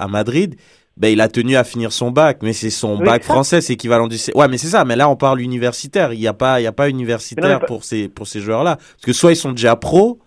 [0.00, 0.56] à, à Madrid,
[0.96, 3.32] ben, il a tenu à finir son bac, mais c'est son Oui, bac ça.
[3.32, 4.16] français, c'est équivalent du.
[4.34, 6.12] Ouais, mais c'est ça, mais là, on parle universitaire.
[6.12, 8.40] Il n'y a pas, il y a pas universitaire non, mais pour ces, pour ces
[8.40, 8.76] joueurs-là.
[8.76, 10.18] Parce que soit ils sont déjà pros,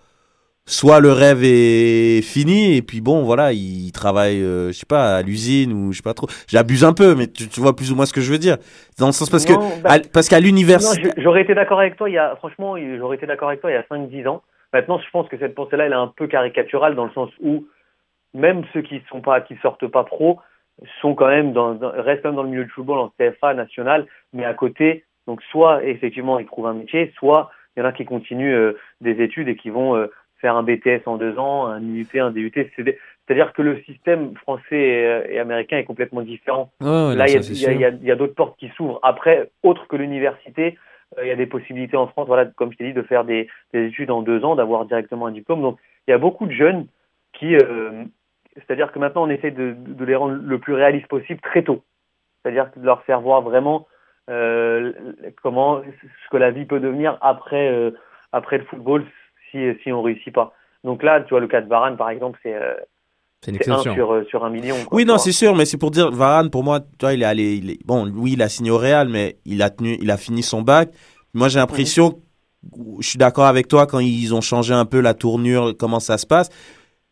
[0.68, 5.18] soit le rêve est fini, et puis bon, voilà, ils travaillent, euh, je sais pas,
[5.18, 6.28] à l'usine, ou je sais pas trop.
[6.48, 8.58] J'abuse un peu, mais tu, tu vois plus ou moins ce que je veux dire.
[9.00, 11.96] Dans le sens, parce que, Non, bah, à- parce qu'à l'université, j'aurais été d'accord avec
[11.98, 14.42] toi il y a, franchement, j'aurais été d'accord avec toi il y a 5-10 ans.
[14.74, 17.66] Maintenant, je pense que cette pensée-là, elle est un peu caricaturale dans le sens où
[18.34, 20.40] même ceux qui sont pas, qui sortent pas pro,
[21.02, 23.54] sont quand même dans, dans- restent quand même dans le milieu du football en CFA
[23.54, 27.86] national, mais à côté, donc soit effectivement ils trouvent un métier, soit il y en
[27.86, 30.08] a qui continuent euh, des études et qui vont euh,
[30.46, 32.52] faire un BTS en deux ans, un IUT, un DUT.
[32.54, 36.70] C'est-à-dire que le système français et, euh, américain est complètement différent.
[36.80, 37.34] Là, il
[37.80, 39.00] y a, il y d'autres portes qui s'ouvrent.
[39.02, 40.78] Après, autre que l'université,
[41.18, 43.26] euh, il y a des possibilités en France, voilà, comme je t'ai dit, de faire
[43.26, 45.64] des, des études en deux ans, d'avoir directement un diplôme.
[45.64, 46.86] Donc, il y a beaucoup de jeunes
[47.34, 48.04] qui, euh,
[48.54, 51.84] c'est-à-dire que maintenant, on essaie de, de les rendre le plus réaliste possible très tôt.
[52.44, 53.88] C'est-à-dire de leur faire voir vraiment
[54.30, 54.94] euh,
[55.42, 57.92] comment, ce que la vie peut devenir après, euh,
[58.32, 59.04] après le football
[59.56, 60.54] si, si on réussit pas.
[60.84, 62.74] Donc là, tu vois, le cas de Varane, par exemple, c'est euh,
[63.42, 64.76] C'est un sur, euh, sur un million.
[64.86, 67.24] quoi, Oui, non, c'est sûr, mais c'est pour dire, Varane, pour moi, tu vois, il
[67.24, 69.98] est allé, il est, bon, oui, il a signé au Real, mais il a tenu,
[70.02, 70.90] il a fini son bac.
[71.34, 72.22] Moi, j'ai l'impression,
[73.00, 76.18] je suis d'accord avec toi quand ils ont changé un peu la tournure, comment ça
[76.18, 76.50] se passe,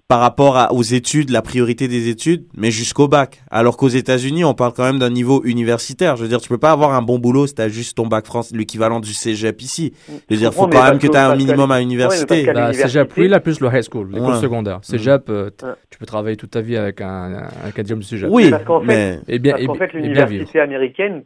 [0.10, 3.42] par rapport à- aux études, la priorité des études, mais jusqu'au bac.
[3.50, 6.18] Alors qu'aux États-Unis, on parle quand même d'un niveau universitaire.
[6.18, 8.26] Je veux dire, tu peux pas avoir un bon boulot si t'as juste ton bac
[8.26, 9.94] français, l'équivalent du cégep ici.
[10.30, 12.46] Je veux dire, faut quand même que tu as un minimum à l'uni- l'université.
[12.54, 14.42] Bah, cégep, oui, là, plus le high school, l'école Ouais.
[14.42, 14.80] secondaire.
[14.84, 15.50] Cégep, euh,
[15.90, 18.30] tu peux travailler toute ta vie avec un, un, de cégep.
[18.32, 20.20] oui, parce qu'en fait- mais Et bien, Parce et, qu'en fait, et bien vivre.
[20.30, 21.24] l'université américaine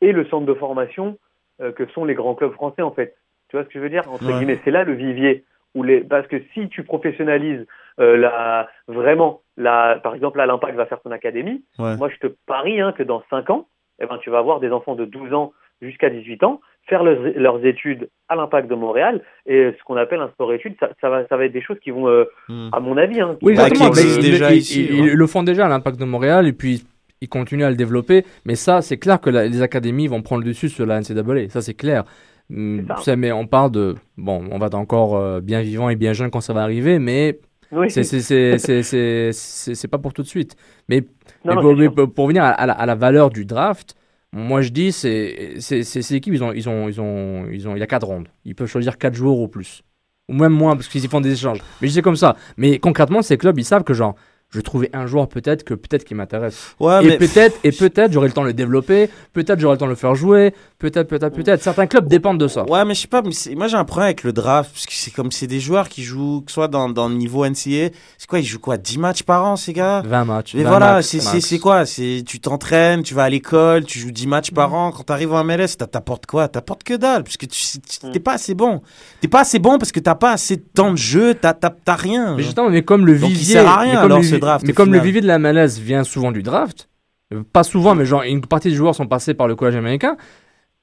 [0.00, 1.18] est le centre de formation
[1.60, 3.16] euh, que sont les grands clubs français, en fait.
[3.50, 4.04] Tu vois ce que je veux dire?
[4.10, 4.32] Entre Ouais.
[4.38, 5.44] guillemets, c'est là le vivier.
[5.74, 6.00] Où les...
[6.00, 7.66] Parce que si tu professionnalises
[8.00, 8.68] euh, la...
[8.88, 10.00] vraiment, la...
[10.02, 11.96] par exemple, là, l'Impact va faire son académie, Ouais.
[11.96, 13.66] moi, je te parie hein, que dans 5 ans,
[14.02, 17.20] eh ben, tu vas avoir des enfants de 12 ans jusqu'à 18 ans faire leurs,
[17.36, 19.22] leurs études à l'Impact de Montréal.
[19.46, 21.90] Et ce qu'on appelle un sport-études, ça, ça, va, ça va être des choses qui
[21.90, 22.68] vont, euh, Hmm.
[22.72, 23.20] à mon avis...
[23.20, 23.90] Hein, Oui, Bah, exactement.
[23.90, 25.08] le- déjà ils, ici, ils- ouais.
[25.08, 26.82] ils le font déjà à l'Impact de Montréal et puis
[27.20, 28.24] ils continuent à le développer.
[28.46, 31.48] Mais ça, c'est clair que la- les académies vont prendre le dessus sur la NCAA.
[31.50, 32.04] Ça, c'est clair.
[32.48, 33.14] C'est ça.
[33.16, 33.94] mais on parle de.
[34.16, 36.98] Bon, on va être encore euh, bien vivant et bien jeune quand ça va arriver,
[36.98, 37.38] mais
[37.72, 37.90] Oui.
[37.90, 40.56] c'est pas pour tout de suite.
[40.88, 41.00] Mais,
[41.44, 43.94] Non, mais non, pour, pour- pour revenir à, à la, à la valeur du draft,
[44.32, 47.80] Moi, je dis, c'est ces équipes, ils ont, ils ont, ils ont, ils ont, il
[47.80, 48.28] y a quatre rondes.
[48.44, 49.82] Ils peuvent choisir quatre joueurs ou plus,
[50.28, 51.58] ou même moins parce qu'ils y font des échanges.
[51.80, 52.36] Mais je dis comme ça.
[52.56, 54.14] Mais concrètement, ces clubs, ils savent que genre,
[54.50, 56.74] je vais trouver un joueur peut-être que peut-être qui m'intéresse.
[56.80, 59.08] Ouais, et peut-être, et peut-être, j'aurai le temps de le développer.
[59.32, 60.52] Peut-être, j'aurai le temps de le faire jouer.
[60.78, 61.62] Peut-être, peut-être, peut-être.
[61.62, 62.64] Certains clubs dépendent de ça.
[62.68, 64.92] Ouais, mais je sais pas, mais moi j'ai un problème avec le draft, parce que
[64.94, 67.90] c'est comme c'est des joueurs qui jouent, que ce soit dans, dans le niveau NCA,
[68.18, 70.02] c'est quoi, ils jouent quoi, 10 matchs par an, ces gars?
[70.06, 70.54] 20 matchs.
[70.54, 71.86] Mais 20 voilà, c'est c'est- quoi?
[71.86, 75.32] C'est Tu t'entraînes, tu vas à l'école, tu joues 10 matchs par an, quand t'arrives
[75.32, 76.48] en MLS, t'apportes quoi?
[76.48, 78.80] T'apportes que dalle, parce que tu tu- t'es pas assez bon.
[79.20, 81.70] T'es pas assez bon parce que t'as pas assez de temps de jeu, t'as t'as-
[81.84, 82.34] t'as rien.
[82.36, 84.24] Mais justement, mais comme le Donc, il vivier, sert à rien, mais comme, alors, le,
[84.24, 86.88] ce vi- draft, mais comme le vivier de la MLS vient souvent du draft,
[87.32, 90.16] euh, pas souvent, mais genre une partie des joueurs sont passés par le collège américain.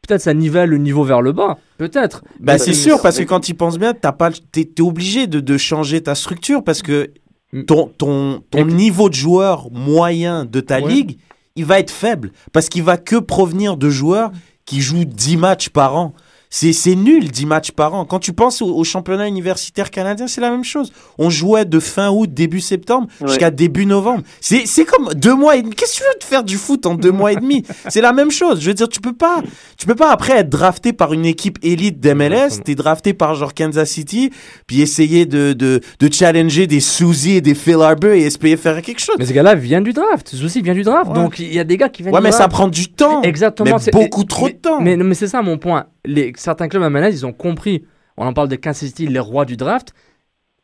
[0.08, 2.24] Peut-être ça nivelle le niveau vers le bas, peut-être.
[2.40, 5.40] Bah, c'est sûr, parce que quand tu penses bien, t'as pas, t'es, t'es obligé de,
[5.42, 7.12] de changer ta structure parce que
[7.54, 7.62] Mm.
[7.64, 10.90] ton, ton, ton niveau de joueur moyen de ta Ouais.
[10.90, 11.18] ligue,
[11.56, 14.32] il va être faible parce qu'il va que provenir de joueurs
[14.66, 16.14] qui jouent 10 matchs par an.
[16.50, 18.06] C'est, c'est nul, 10 matchs par an.
[18.06, 20.92] Quand tu penses au, au championnat universitaire canadien, c'est la même chose.
[21.18, 23.28] On jouait de fin août, début septembre, Ouais.
[23.28, 24.24] jusqu'à début novembre.
[24.40, 25.76] C'est, c'est comme deux mois et demi.
[25.76, 27.64] Qu'est-ce que tu veux te faire du foot en deux mois et demi?
[27.90, 28.62] C'est la même chose.
[28.62, 29.42] Je veux dire, tu peux pas,
[29.78, 33.54] tu peux pas après être drafté par une équipe élite d'MLS, t'es drafté par genre
[33.54, 34.32] Kansas City,
[34.68, 38.82] puis essayer de, de, de challenger des Suzy et des Phil Arbor et espérer faire
[38.82, 39.16] quelque chose.
[39.20, 40.30] Mais ce gars-là vient du draft.
[40.34, 41.10] Ceci vient du draft.
[41.10, 41.14] Ouais.
[41.16, 42.44] Donc il y a des gars qui viennent Ouais, du mais draft.
[42.44, 43.22] ça prend du temps.
[43.24, 43.72] Exactement.
[43.76, 44.80] Mais c'est- beaucoup trop de temps.
[44.82, 45.86] Mais, mais c'est ça mon point.
[46.08, 47.86] Les, certains clubs à MLS, ils ont compris.
[48.18, 49.94] On en parle de Kansas City, les rois du draft.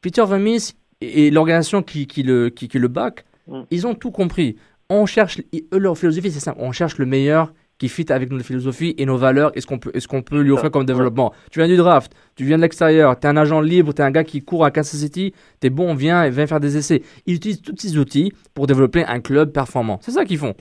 [0.02, 3.62] Peter Vermis et, et l'organisation qui, qui, le, qui, qui le back, Mm.
[3.72, 4.56] ils ont tout compris.
[4.90, 6.60] On cherche, eux, leur philosophie, c'est simple.
[6.62, 9.80] On cherche le meilleur qui fit avec notre philosophie et nos valeurs et ce qu'on
[9.80, 11.34] peut, et ce qu'on peut lui offrir comme développement.
[11.52, 14.06] Tu viens du draft, tu viens de l'extérieur, tu es un agent libre, tu es
[14.06, 16.78] un gars qui court à Kansas City, tu es bon, viens et viens faire des
[16.78, 17.02] essais.
[17.26, 20.00] Ils utilisent tous ces outils pour développer un club performant.
[20.02, 20.54] C'est ça qu'ils font.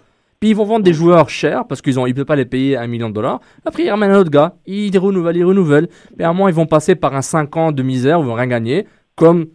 [0.43, 2.77] Puis ils vont vendre des joueurs chers parce qu'ils ne ils peuvent pas les payer
[2.77, 3.39] un million de dollars.
[3.65, 5.89] Après, ils ramènent un autre gars, ils renouvellent, ils renouvellent.
[6.19, 8.27] Mais à un moment, ils vont passer par un 5 ans de misère où ils
[8.27, 9.47] vont rien gagner, comme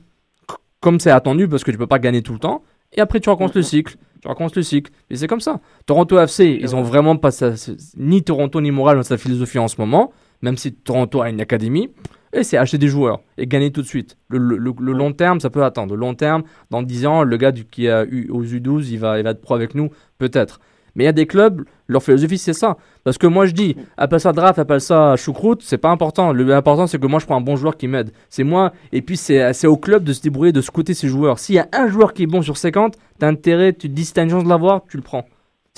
[0.80, 2.64] comme c'est attendu parce que tu peux pas gagner tout le temps.
[2.94, 3.98] Et après, tu racontes le cycle.
[4.22, 4.90] Tu racontes le cycle.
[5.10, 5.60] Et c'est comme ça.
[5.86, 9.68] Toronto FC, ils ont vraiment pas c'est- Ni Toronto ni Montréal dans sa philosophie en
[9.68, 11.90] ce moment, même si Toronto a une académie.
[12.32, 14.18] Et c'est acheter des joueurs et gagner tout de suite.
[14.30, 15.96] Le, le- le- le long terme, ça peut attendre.
[15.96, 19.00] Le long terme, dans 10 ans, le gars du- qui a eu aux U12, il
[19.00, 20.62] va, il va être pro avec nous, peut-être.
[20.98, 22.76] Mais il y a des clubs, leur philosophie, c'est ça.
[23.06, 26.34] Parce que moi, je dis, appelle ça draft, appelle ça choucroute, c'est pas important.
[26.34, 28.12] Le important, c'est que moi, je prends un bon joueur qui m'aide.
[28.30, 31.40] C'est moi, et puis c'est au club de se débrouiller, de scouter ses joueurs.
[31.40, 34.12] S'il y a un joueur qui est bon sur 50, t'as intérêt, tu te dis,
[34.12, 35.26] t'as une chance de l'avoir, tu le prends.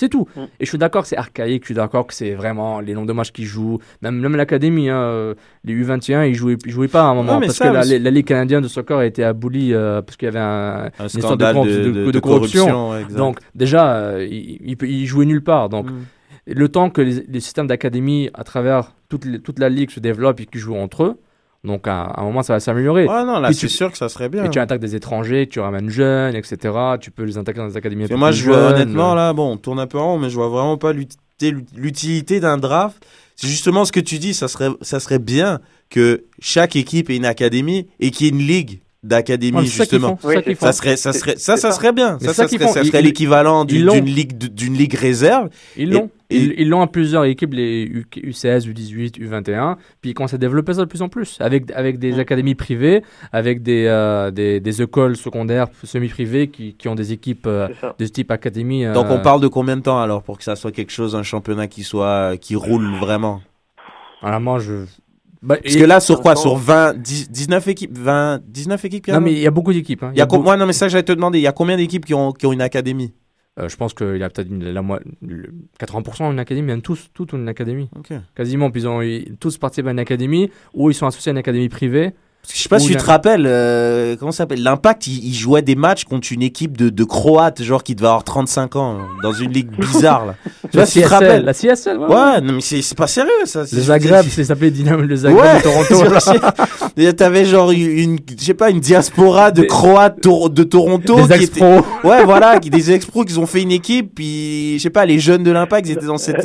[0.00, 0.26] C'est tout.
[0.34, 0.40] Mm.
[0.58, 3.06] Et je suis d'accord que c'est archaïque, je suis d'accord que c'est vraiment les nombres
[3.06, 3.78] de matchs qu'ils jouent.
[4.02, 5.34] Même, même l'académie, hein, euh,
[5.64, 7.38] les U21, ils jouaient, ils jouaient pas à un moment.
[7.38, 10.28] Parce ça, que la, Ligue canadienne de soccer a été abolie euh, parce qu'il y
[10.30, 12.92] avait un, Un une histoire de, scandale corrup- de, de- de- de de corruption.
[13.16, 15.68] Donc déjà, euh, il, il, peut- il jouait nulle part.
[15.68, 15.98] Donc Mm.
[16.46, 20.00] le temps que les, les systèmes d'académie à travers toute, les- toute la ligue se
[20.00, 21.18] développent et qu'ils jouent entre eux,
[21.64, 23.06] donc à, à un moment ça va s'améliorer.
[23.06, 24.44] Ouais, non, là, c'est sûr que ça serait bien.
[24.44, 26.74] Et tu attaques des étrangers, tu ramènes jeunes, etc.
[27.00, 28.06] Tu peux les attaquer dans des académies.
[28.10, 30.48] moi, je vois honnêtement, là, bon, on tourne un peu en rond, mais je vois
[30.48, 31.20] vraiment pas l'utilité
[31.74, 33.04] l'utilité d'un draft.
[33.36, 37.16] C'est justement ce que tu dis, ça serait, ça serait bien que chaque équipe ait
[37.16, 40.18] une académie et qu'il y ait une ligue d'académie, ça qu'ils justement.
[40.22, 40.28] ça.
[40.60, 41.72] Ça serait, ça serait, ça, ça ça.
[41.72, 42.18] serait bien.
[42.20, 45.48] Ça, ça ça serait, ça l'équivalent d'une ligue, d'une ligue réserve.
[45.76, 46.10] Ils l'ont.
[46.32, 49.76] Et- Ils l'ont à plusieurs équipes, les U- U16, U18, U21.
[50.00, 51.36] Puis ils commencent à développer ça de plus en plus.
[51.40, 52.20] Avec, avec des Mm.
[52.20, 57.46] académies privées, avec des, euh, des, des écoles secondaires semi-privées qui, qui ont des équipes
[57.48, 57.96] euh, ça.
[57.98, 58.84] de ce type académie.
[58.84, 61.16] euh, Donc, on parle de combien de temps alors pour que ça soit quelque chose,
[61.16, 63.40] un championnat qui soit, qui roule vraiment?
[64.22, 64.84] Vraiment, je.
[65.42, 66.36] Bah, Parce que là, sur quoi?
[66.36, 70.02] Sur 20, 10 19 équipes, 20, 19 équipes, Non, mais il y a beaucoup d'équipes.
[70.02, 70.10] hein.
[70.12, 71.38] Il y a beaucoup- com- ouais, non, mais ça, j'allais te demander.
[71.38, 73.14] Il y a combien d'équipes qui ont, qui ont une académie?
[73.58, 76.82] Euh, je pense qu'il y a peut-être la, mo- le- 80% ont une académie, même
[76.82, 77.88] tous, toutes ont une académie.
[77.98, 78.12] Ok.
[78.34, 78.70] Quasiment.
[78.70, 81.38] Puis ils ont ils- tous participent à une académie ou ils sont associés à une
[81.38, 82.12] académie privée.
[82.42, 84.62] Parce que je sais pas Ou si tu te rappelles, euh, comment ça s'appelle?
[84.62, 88.06] L'Impact, il, il jouait des matchs contre une équipe de, de Croates, genre qui devait
[88.08, 90.26] avoir 35 ans, hein, dans une ligue bizarre.
[90.26, 90.34] Là.
[90.44, 92.06] tu vois La si tu te rappelles la CSL, ouais.
[92.06, 93.60] Ouais, non, mais c'est pas sérieux ça.
[93.70, 97.12] Le Zagreb, c'est s'appelait Dynamo le Zagreb Ouais, de Toronto.
[97.16, 101.26] T'avais genre une, je sais pas, une diaspora de Des- Croates de Toronto.
[101.26, 101.62] Des qui.
[101.62, 105.18] Ouais, voilà, qui, des ex-pros qui ont fait une équipe, puis je sais pas, les
[105.18, 106.44] jeunes de l'Impact, ils étaient dans cette.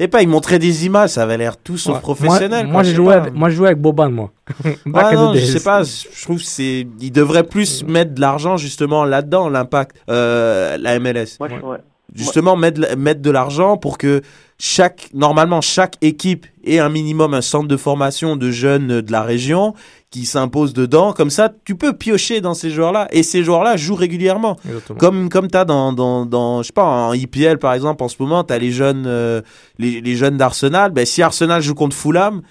[0.00, 2.00] Sais pas, ils montraient des images, ça avait l'air tout sauf Ouais.
[2.00, 2.64] professionnel.
[2.66, 4.30] Moi, moi, je j'ai joué, avec, moi, je jouais avec Boban, moi.
[4.94, 6.86] In non, je sais pas, je trouve que c'est.
[7.00, 11.36] Ils devraient plus mettre de l'argent justement là-dedans, l'impact, euh, la MLS.
[11.38, 11.78] Moi, je- ouais.
[12.14, 14.22] Justement mettre, mettre de l'argent pour que
[14.58, 19.22] chaque, normalement, chaque équipe ait un minimum un centre de formation de jeunes de la
[19.22, 19.74] région
[20.10, 21.12] qui s'impose dedans.
[21.12, 24.56] Comme ça, tu peux piocher dans ces joueurs-là et ces joueurs-là jouent régulièrement.
[24.64, 24.98] Exactement.
[24.98, 28.08] Comme, comme tu as dans, dans, dans, je sais pas, en IPL par exemple, en
[28.08, 29.40] ce moment, tu as les jeunes, euh,
[29.78, 30.92] les, les jeunes d'Arsenal.
[30.92, 32.42] Ben, si Arsenal joue contre Fulham,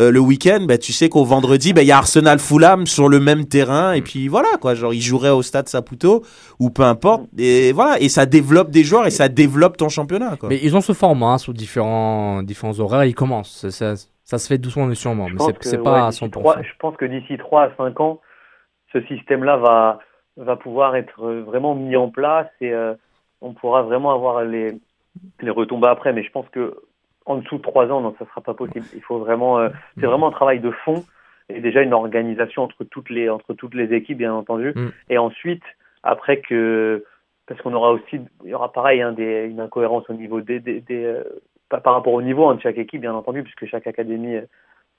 [0.00, 3.08] euh, le week-end, ben, tu sais qu'au vendredi, ben, il y a Arsenal Fulham sur
[3.08, 3.92] le même terrain.
[3.92, 4.74] Et puis voilà, quoi.
[4.74, 6.22] Genre, ils joueraient au stade Saputo
[6.58, 7.24] ou peu importe.
[7.38, 8.00] Et voilà.
[8.00, 10.48] Et ça développe des joueurs et ça développe ton championnat, quoi.
[10.48, 13.66] Mais ils ont ce format sous différents, différents horaires, ils commencent.
[13.68, 15.82] Ça, ça, ça se fait doucement mais sûrement, Je mais pense c'est que, c'est ouais,
[15.84, 16.30] pas à d'ici 100%.
[16.30, 18.20] trois- je pense que d'ici 3 à 5 ans,
[18.94, 19.98] ce système-là va,
[20.38, 22.94] va pouvoir être vraiment mis en place et euh,
[23.42, 24.72] on pourra vraiment avoir les,
[25.42, 26.12] les retombées après.
[26.14, 26.76] Mais je pense que
[27.26, 28.86] en dessous de 3 ans, non, ça sera pas possible.
[28.94, 31.04] Il faut vraiment, euh, c'est vraiment un travail de fond
[31.48, 34.72] et déjà une organisation entre toutes les, entre toutes les équipes, bien entendu.
[34.74, 34.88] Mm.
[35.10, 35.62] Et ensuite,
[36.02, 37.04] après que,
[37.46, 40.60] parce qu'on aura aussi, il y aura pareil, hein, des, une incohérence au niveau des,
[40.60, 41.24] des, des, euh,
[41.68, 44.46] par rapport au niveau hein, de chaque équipe, bien entendu, puisque chaque académie euh,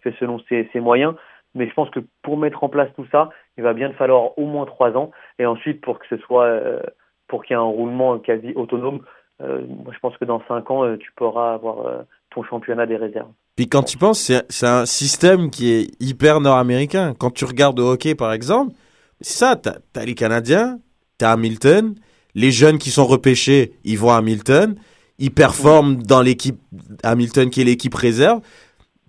[0.02, 1.16] fait selon ses, ses moyens.
[1.56, 4.46] Mais je pense que pour mettre en place tout ça, il va bien falloir au
[4.46, 5.12] moins trois ans.
[5.38, 6.82] Et ensuite, pour que ce soit, euh,
[7.28, 9.02] pour qu'il y ait un roulement quasi autonome,
[9.39, 12.02] moi, je pense que dans cinq ans, euh, tu pourras avoir euh,
[12.34, 13.32] ton championnat des réserves.
[13.56, 17.13] Puis quand tu penses, c'est un système qui est hyper nord-américain.
[17.17, 18.74] Quand tu regardes au hockey, par exemple,
[19.22, 20.80] c'est ça, t'as as les Canadiens,
[21.17, 21.93] t'as Hamilton,
[22.34, 24.76] les jeunes qui sont repêchés, ils vont à Hamilton,
[25.19, 26.60] ils performent dans l'équipe
[27.04, 28.41] Hamilton qui est l'équipe réserve.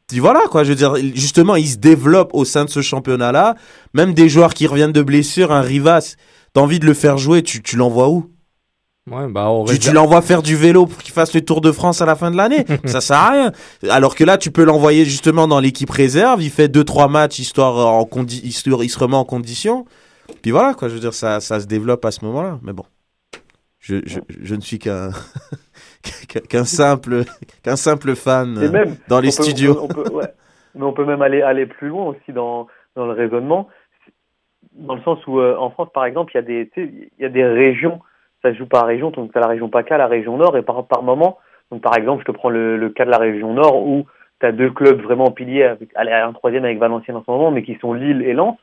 [0.08, 3.54] Puis voilà, quoi, je veux dire, justement, ils se développent au sein de ce championnat-là.
[3.94, 6.16] Même des joueurs qui reviennent de blessure, un Rivas,
[6.52, 8.34] t'as envie de le faire jouer, tu, tu l'envoies où?
[9.10, 12.06] Ouais, bah, tu, l'envoies faire du vélo pour qu'il fasse le Tour de France à
[12.06, 12.64] la fin de l'année.
[12.86, 13.52] ça sert à rien.
[13.90, 16.42] Alors que là, tu peux l'envoyer justement dans l'équipe réserve.
[16.42, 19.84] Il fait deux trois matchs histoire en condi histoire, il se remet en condition.
[20.40, 20.88] Puis voilà quoi.
[20.88, 22.58] Je veux dire, ça, ça se développe à ce moment-là.
[22.62, 22.84] Mais bon,
[23.78, 25.10] je, je, je ne suis qu'un
[26.64, 27.24] simple
[27.62, 29.78] qu'un simple fan Et euh, même, dans les on peut- studios.
[29.82, 30.32] on peut- on peut- ouais.
[30.76, 33.68] Mais on peut même aller, aller plus loin aussi dans, dans le raisonnement,
[34.72, 37.24] dans le sens où euh, en France, par exemple, il y a des, il y
[37.24, 38.00] a des régions,
[38.44, 40.62] ça se joue par région, donc tu as la région PACA, la région Nord, et
[40.62, 41.38] par, moment,
[41.72, 44.04] donc par exemple, je te prends le, cas de la région Nord où
[44.40, 47.62] tu as deux clubs vraiment piliers, avec, un troisième avec Valenciennes en ce moment, mais
[47.62, 48.59] qui sont Lille et Lens,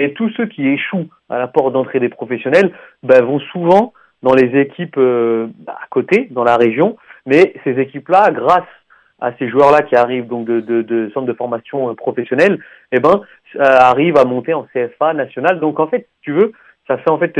[0.00, 4.34] et tous ceux qui échouent à la porte d'entrée des professionnels bah, vont souvent dans
[4.34, 8.68] les équipes euh, à côté, dans la région, mais ces équipes-là, grâce
[9.20, 12.58] à ces joueurs-là qui arrivent donc de, centres de formation euh, professionnels,
[12.90, 13.20] eh ben,
[13.56, 15.60] euh, arrivent à monter en CFA national.
[15.60, 16.52] Donc en fait, tu veux,
[16.88, 17.38] ça fait en fait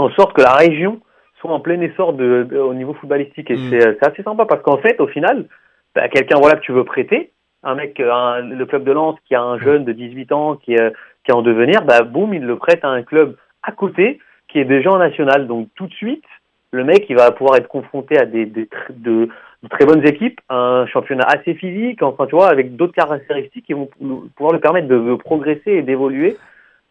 [0.00, 1.00] en sorte que la région
[1.40, 3.50] soit en plein essor de, de- au niveau footballistique.
[3.50, 3.70] Et Mm.
[3.70, 5.46] c'est, euh, c'est assez sympa parce qu'en fait, au final,
[5.94, 7.32] bah, quelqu'un voilà que tu veux prêter,
[7.62, 10.56] un mec, euh, un- le club de Lens qui a un jeune de 18 ans
[10.56, 10.92] qui est,
[11.24, 14.58] qui est en devenir, bah boum, il le prête à un club à côté qui
[14.58, 15.46] est déjà en national.
[15.46, 16.24] Donc tout de suite,
[16.72, 19.28] le mec, il va pouvoir être confronté à des, des tr- de,
[19.62, 23.72] de très bonnes équipes, un championnat assez physique, enfin tu vois, avec d'autres caractéristiques qui
[23.74, 26.36] vont pou- pouvoir le permettre de, de progresser et d'évoluer.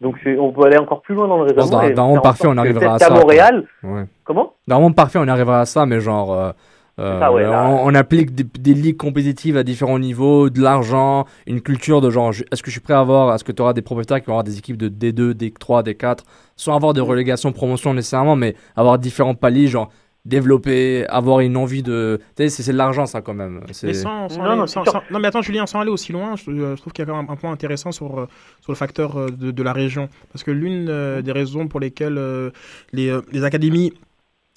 [0.00, 1.90] Donc c'est- on peut aller encore plus loin dans le raisonnement.
[1.94, 3.20] dans- dans parfait, on arrivera à ça, quoi.
[3.20, 4.04] Montréal, Ouais.
[4.24, 4.54] comment?
[4.66, 6.50] Dans un monde parfait, on arrivera à ça, mais genre, euh,
[6.98, 10.60] euh, Ah ouais, là- on, on applique des, des ligues compétitives à différents niveaux, de
[10.62, 13.52] l'argent, une culture de genre, je- est-ce que je suis prêt à avoir, est-ce que
[13.52, 16.24] tu auras des propriétaires qui vont avoir des équipes de D2, D3, D4,
[16.56, 19.90] sans avoir de relégation, promotion nécessairement, mais avoir différents paliers, genre
[20.24, 22.20] développer, avoir une envie de.
[22.36, 23.62] Tu sais, c'est c'est de l'argent ça quand même.
[23.82, 25.00] Mais sans, sans Non, aller- non, sans- c'est sûr.
[25.00, 27.10] sans- non, mais attends, Julien, sans aller aussi loin, je, je trouve qu'il y a
[27.10, 28.26] quand même un point intéressant sur, euh,
[28.60, 30.08] sur le facteur euh, de, de la région.
[30.32, 32.50] Parce que l'une euh, des raisons pour lesquelles euh,
[32.92, 33.92] les, les académies,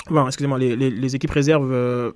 [0.10, 2.12] enfin, excusez-moi, les, les, les équipes réserves euh,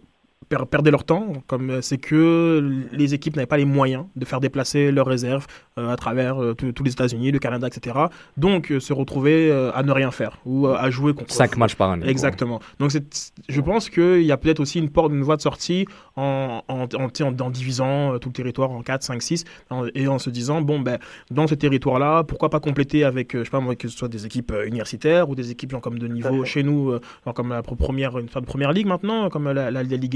[0.50, 4.40] perdaient leur temps, comme euh, c'est que les équipes n'avaient pas les moyens de faire
[4.40, 5.46] déplacer leurs réserves
[5.78, 7.98] euh, à travers euh, tous les États-Unis, le Canada, etc.
[8.38, 11.34] Donc, euh, se retrouver euh, à ne rien faire ou euh, à jouer contre.
[11.34, 12.04] Cinq matchs par année.
[12.04, 12.12] quoi.
[12.12, 12.60] Exactement.
[12.80, 15.86] Donc c'est, je pense qu'il y a peut-être aussi une porte, une voie de sortie
[16.16, 20.18] en, en, en, divisant euh, tout le territoire en 4, 5, 6 en- et en
[20.20, 20.98] se disant, bon, ben,
[21.30, 24.08] dans ce territoire-là, pourquoi pas compléter avec, euh, je sais pas moi, que ce soit
[24.08, 27.34] des équipes euh, universitaires ou des équipes genre comme de niveau chez nous, euh, genre
[27.34, 30.14] comme la première, une sorte de première ligue maintenant, comme la, la, la Ligue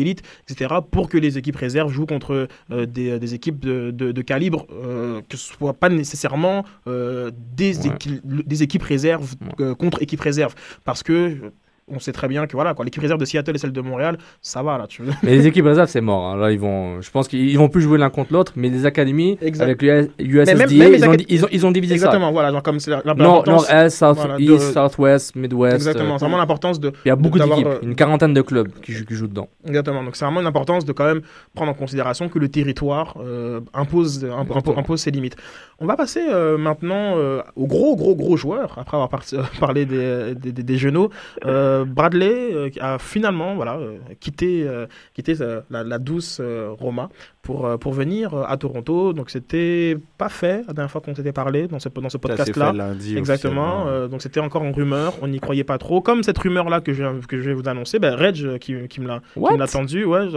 [0.50, 4.22] Etc., pour que les équipes réserves jouent contre euh, des, des équipes de, de, de
[4.22, 7.90] calibre, euh, que ce soit pas nécessairement euh, des, Ouais.
[7.96, 10.56] équi- des équipes réserves euh, contre équipes réserves.
[10.84, 11.52] Parce que euh,
[11.92, 14.18] on sait très bien que voilà, quoi, l'équipe réserve de Seattle et celle de Montréal,
[14.42, 14.88] ça va là.
[14.88, 15.12] Tu veux.
[15.24, 16.24] Mais les équipes réserves, c'est mort.
[16.26, 16.38] hein.
[16.38, 18.86] Là, ils vont, je pense qu'ils ils vont plus jouer l'un contre l'autre, mais les
[18.86, 19.64] académies, Exact.
[19.66, 22.32] avec le USSDA, même- même les ils, ont, acad- ils, ont, ils ont divisé Exactement,
[22.32, 22.98] voilà, genre comme c'est la.
[23.06, 25.76] Nord, l'importance- nord, est, south, voilà, de- east, southwest, midwest.
[25.76, 26.92] Exactement, euh, c'est vraiment l'importance de.
[27.06, 29.48] Il y a beaucoup d'équipes, euh, une quarantaine de clubs qui, jouent- qui jouent dedans.
[29.68, 31.22] Exactement, donc c'est vraiment une importance de quand même
[31.54, 34.78] prendre en considération que le territoire euh, impose, impo- impo- Exactement.
[34.80, 35.36] impose ses limites.
[35.80, 39.24] On va passer euh, maintenant euh, aux gros, gros, gros joueurs, après avoir par-
[39.60, 41.10] parlé des, des, des, des genoux.
[41.46, 45.36] Euh, euh, Bradley euh, a finalement voilà, euh, quitté, euh, quitté
[45.70, 46.42] la, la douce
[46.80, 47.10] Roma
[47.42, 49.14] pour, pour venir à Toronto.
[49.14, 52.72] Donc c'était pas fait la dernière fois qu'on s'était parlé dans ce, dans ce podcast-là.
[52.74, 54.08] lundi, Exactement.
[54.08, 56.02] donc c'était encore en rumeur, on n'y croyait pas trop.
[56.02, 59.08] Comme cette rumeur-là que je, que je vais vous annoncer, ben, Reg qui, qui me
[59.08, 60.28] l'a tendu, ouais,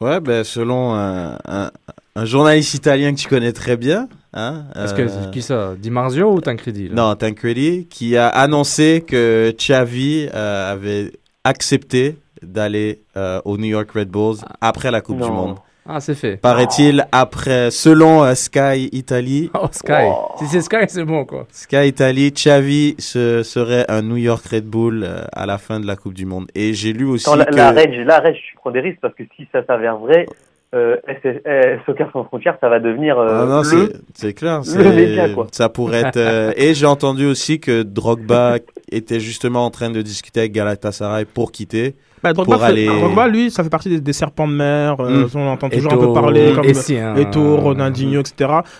[0.00, 1.70] Ouais, ben, selon un, un,
[2.16, 5.90] un journaliste italien que tu connais très bien, hein, Est-ce euh, que qui ça Di
[5.90, 6.94] Marzio ou Tancredi là?
[6.94, 11.12] Non, Tancredi, qui a annoncé que Xavi euh, avait
[11.44, 15.30] accepté d'aller euh, au New York Red Bulls après la Coupe du.
[15.30, 15.56] Monde.
[15.88, 16.36] Ah, c'est fait.
[16.36, 19.92] Paraît-il, après, selon euh, Sky Italy, Oh, Sky.
[20.08, 20.32] Oh.
[20.38, 21.46] Si c'est Sky, c'est bon, quoi.
[21.52, 25.86] Sky Italy, Xavi ce serait un New York Red Bull euh, à la fin de
[25.86, 26.48] la Coupe du Monde.
[26.56, 27.54] Et j'ai lu aussi Attends, la, que...
[27.54, 30.26] la Reg, la Reg, je prends des risques parce que si ça s'avère vrai,
[30.74, 33.64] euh, SS euh, Soccer sans frontières, ça va devenir euh, Ah non, le.
[33.64, 34.58] c'est- c'est clair.
[34.58, 35.46] le c'est- média, quoi.
[35.52, 36.16] Ça pourrait être.
[36.16, 38.56] euh, et j'ai entendu aussi que Drogba
[38.90, 41.94] était justement en train de discuter avec Galatasaray pour quitter.
[42.22, 44.96] bah, Drogba, Pour fait- aller- Drogba, lui, ça fait partie des, des serpents de mer.
[45.00, 45.28] euh, Mm.
[45.36, 48.34] On entend toujours un peu parler comme Essien, euh, Ronaldinho, etc.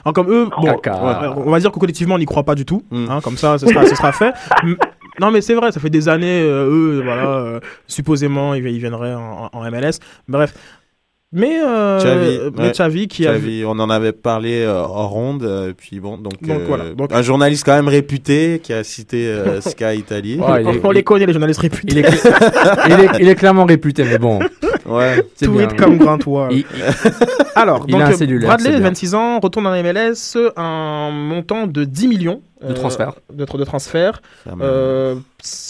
[0.04, 0.74] Alors, comme eux, bon,
[1.46, 2.82] on va dire que collectivement, on n'y croit pas du tout.
[2.90, 3.06] Mm.
[3.10, 4.32] hein, comme ça, ce sera, ce sera fait.
[5.18, 8.78] Non, mais c'est vrai, ça fait des années, euh, eux, voilà, euh, supposément, ils, ils
[8.78, 9.98] viendraient en, en MLS.
[10.28, 10.52] Bref.
[11.32, 13.06] Mais, euh, mais ouais.
[13.08, 13.32] Qui a.
[13.32, 15.42] Xavi, on en avait parlé euh, hors ronde.
[15.42, 16.84] euh, puis bon, donc, Donc, euh, voilà.
[16.94, 20.38] Donc- un journaliste quand même réputé qui a cité euh, Sky Italy.
[20.38, 21.88] Ouais, il est- on les connaît, les journalistes réputés.
[21.90, 22.08] Il est,
[22.86, 24.38] il, est, il est clairement réputé, mais bon.
[24.86, 25.24] Ouais.
[25.34, 25.66] C'est bien.
[25.66, 26.48] Tweet comme grand toit.
[26.52, 26.64] Il- il-
[27.56, 28.88] Alors, Il donc, a un euh, cellulaire, Bradley, c'est bien.
[28.88, 33.14] 26 ans, retourne dans la MLS, un montant de 10 millions De transfert.
[33.32, 34.22] De, de transfert.
[34.62, 35.16] Euh,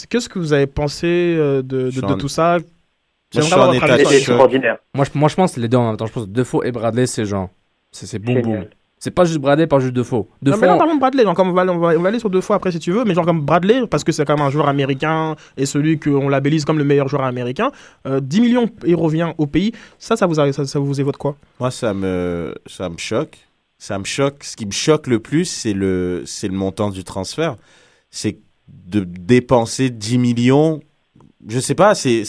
[0.09, 2.57] Qu'est-ce que vous avez pensé euh, de, en- tout ça?
[3.33, 4.37] Je suis en état de choc.
[4.93, 6.05] moi, je, moi, je pense les deux en même temps.
[6.05, 7.49] Je pense que Defoe et Bradley, c'est genre.
[7.91, 8.65] C'est c'est boum boum.
[8.99, 10.15] C'est pas juste Bradley, pas juste Defoe.
[10.15, 11.23] Non, Defoe, mais là, parlons de Bradley.
[11.23, 13.03] Donc, on, va, on, va, on va aller sur deux fois après si tu veux.
[13.05, 16.29] Mais genre comme Bradley, parce que c'est quand même un joueur américain et celui qu'on
[16.29, 17.71] labellise comme le meilleur joueur américain.
[18.07, 19.71] euh, 10 millions, il revient au pays.
[19.99, 21.35] Ça, ça vous, a- ça, ça vous évoque quoi?
[21.59, 23.37] Moi, ça me, ça me choque.
[23.77, 24.43] Ça me choque.
[24.43, 27.55] Ce qui me choque le plus, c'est le, c'est le montant du transfert.
[28.09, 30.79] C'est de dépenser 10 millions.
[31.47, 32.23] Je sais pas, c'est,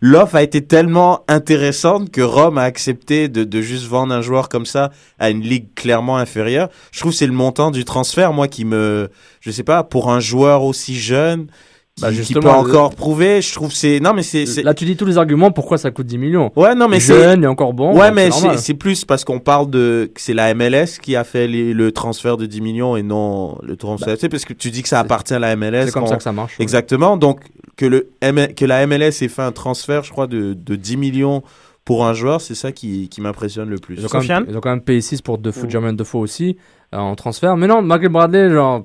[0.00, 4.48] l'offre a été tellement intéressante que Rome a accepté de, de juste vendre un joueur
[4.48, 6.70] comme ça à une ligue clairement inférieure.
[6.90, 9.10] Je trouve c'est le montant du transfert, moi, qui me,
[9.40, 11.48] je sais pas, pour un joueur aussi jeune,
[11.96, 14.74] qui, Bah, qui peut encore prouver, je trouve que c'est, non, mais c'est, c'est, Là,
[14.74, 16.50] tu dis tous les arguments pourquoi ça coûte 10 millions.
[16.56, 17.96] ouais, non, mais c'est, Jeune et encore bon.
[17.96, 21.14] Ouais, mais c'est c'est c'est plus parce qu'on parle de que c'est la MLS qui
[21.14, 24.14] a fait les- le transfert de 10 millions et non le transfert.
[24.14, 25.86] tu sais, parce que tu dis que ça Bah, c'est- appartient à la MLS.
[25.86, 26.58] C'est comme ça que ça marche.
[26.58, 26.62] ouais.
[26.64, 27.16] Exactement.
[27.16, 27.40] Donc
[27.76, 30.96] que le M- que la MLS ait fait un transfert, je crois, de, de 10
[30.96, 31.42] millions
[31.84, 33.96] pour un joueur, c'est ça qui, qui m'impressionne le plus.
[33.98, 35.70] Ils ont, quand même, ils ont quand même payé 6 pour Defoe, Mm.
[35.70, 36.56] Jermaine Defoe aussi,
[36.92, 37.56] euh, en transfert.
[37.56, 38.84] Mais non, Michael Bradley, genre,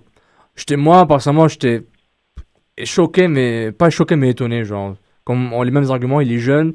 [0.56, 1.84] j'étais, moi, personnellement, j'étais
[2.86, 4.64] choqué, mais pas choqué, mais étonné.
[4.66, 6.74] Genre, comme on les mêmes arguments, il est jeune.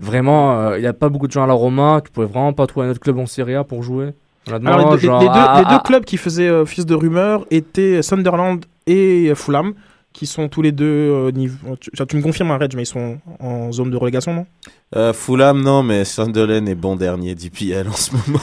[0.00, 2.00] Vraiment, euh, il n'y a pas beaucoup de gens à la Roma.
[2.04, 4.10] Tu pouvais vraiment pas trouver un autre club en Serie A pour jouer.
[4.48, 6.64] Honnêtement, Alors, les, les- genre, les deux, ah, les deux ah, clubs qui faisaient euh,
[6.64, 9.74] fils de rumeur étaient Sunderland et Fulham,
[10.12, 11.76] qui sont tous les deux euh, niveau.
[11.80, 14.46] Tu, tu me confirmes, hein, Reg, mais ils sont en zone de relégation, non?
[14.96, 18.40] Euh, Fulham, non, mais Sunderland est bon dernier d'IPL en ce moment.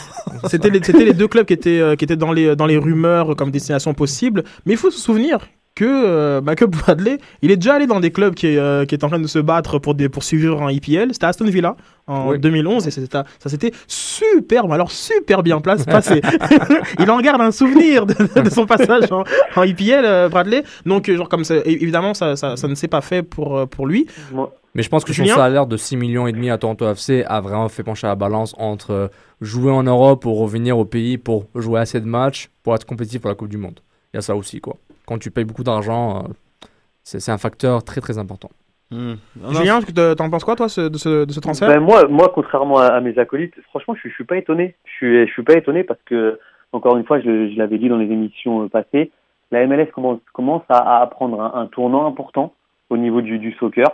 [0.47, 2.77] C'était les, c'était les deux clubs qui étaient, euh, qui étaient dans, les, dans les
[2.77, 4.43] rumeurs comme destination possible.
[4.65, 5.39] Mais il faut se souvenir
[5.76, 9.03] que euh, Michael Bradley, il est déjà allé dans des clubs qui, euh, qui étaient
[9.03, 11.09] en train de se battre pour, des, pour suivre en IPL.
[11.11, 11.76] C'était Aston Villa
[12.07, 12.39] en Oui.
[12.39, 16.21] 2011 et ça s'était super, mais alors super bien place, passé.
[16.99, 19.23] il en garde un souvenir de, de son passage en,
[19.55, 20.63] en IPL, euh, Bradley.
[20.86, 23.65] Donc, euh, genre, comme ça, évidemment, ça, ça, ça ne s'est pas fait pour, euh,
[23.65, 24.07] pour lui.
[24.32, 26.89] Moi, Mais je pense que son Julien salaire de 6 millions et demi à Toronto
[26.89, 29.07] FC a vraiment fait pencher la balance entre euh,
[29.41, 33.19] jouer en Europe ou revenir au pays pour jouer assez de matchs pour être compétitif
[33.21, 33.80] pour la Coupe du Monde.
[34.13, 34.78] Il y a ça aussi, quoi.
[35.08, 36.28] Quand tu payes beaucoup d'argent, euh,
[37.03, 38.49] c'est un facteur très très important.
[38.91, 39.14] Hmm.
[39.41, 41.68] Non, Julien, te- t'en penses quoi, toi, ce- de, ce, de ce transfert?
[41.68, 44.76] Ben, moi, moi, contrairement à, à mes acolytes, franchement, je, suis- je suis pas étonné.
[44.86, 46.39] Je suis, je suis pas étonné parce que,
[46.72, 49.12] encore une fois, je, je l'avais dit dans les émissions euh, passées,
[49.51, 52.53] la MLS commence, commence à, à prendre un, un tournant important
[52.89, 53.88] au niveau du, du soccer.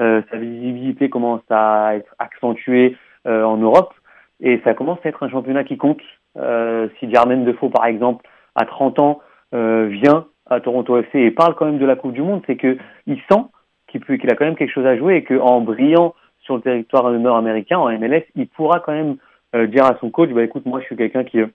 [0.00, 2.96] Euh, sa visibilité commence à être accentuée
[3.26, 3.92] euh, en Europe
[4.40, 6.00] et ça commence à être un championnat qui compte.
[6.38, 9.20] Euh, si Jermaine Defoe, par exemple, à 30 ans,
[9.54, 12.56] euh, vient à Toronto FC et parle quand même de la Coupe du Monde, c'est
[12.56, 12.76] que
[13.06, 13.42] il sent
[13.88, 17.10] qu'il qu'il a quand même quelque chose à jouer et qu'en brillant sur le territoire
[17.10, 19.16] nord-américain, en MLS, il pourra quand même
[19.54, 21.46] euh, dire à son coach, bah écoute, moi je suis quelqu'un qui, euh,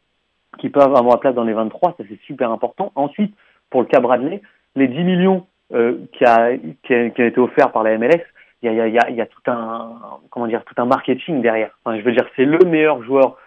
[0.59, 2.91] qui peut avoir ma place dans les 23, ça c'est super important.
[2.95, 3.35] Ensuite,
[3.69, 4.41] pour le cas Bradley,
[4.75, 8.23] les 10 millions euh, qui, a, été offerts par la MLS,
[8.61, 11.77] il y a, y, a, tout un comment dire tout un marketing derrière.
[11.83, 13.37] Enfin, je veux dire, c'est le meilleur joueur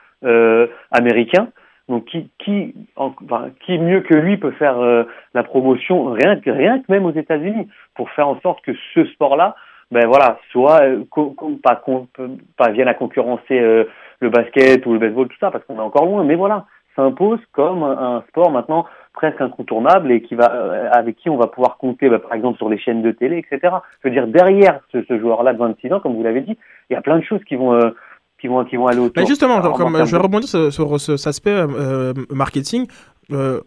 [0.92, 1.48] américain.
[1.90, 6.36] Donc qui qui en- enfin, qui mieux que lui peut faire euh, la promotion rien
[6.40, 9.56] que rien que même aux États-Unis pour faire en sorte que ce sport-là
[9.90, 11.02] ben voilà soit euh,
[11.62, 12.06] pas con-
[12.56, 13.84] pas vienne à concurrencer euh,
[14.20, 16.22] le basket ou le baseball tout ça parce qu'on est encore loin.
[16.24, 16.64] Mais voilà
[16.96, 18.84] s'impose comme un, sport maintenant
[19.14, 22.58] presque incontournable et qui va euh, avec qui on va pouvoir compter bah, par exemple
[22.58, 25.92] sur les chaînes de télé etc je veux dire derrière ce, ce joueur-là de 26
[25.92, 26.56] ans comme vous l'avez dit
[26.88, 27.90] il y a plein de choses qui vont euh,
[28.40, 30.72] qui vont qui vont aller autour Mais justement, genre, Alors, comme, je vais rebondir sur,
[30.72, 32.86] sur ce- cet aspect euh, marketing.
[33.32, 33.60] Euh,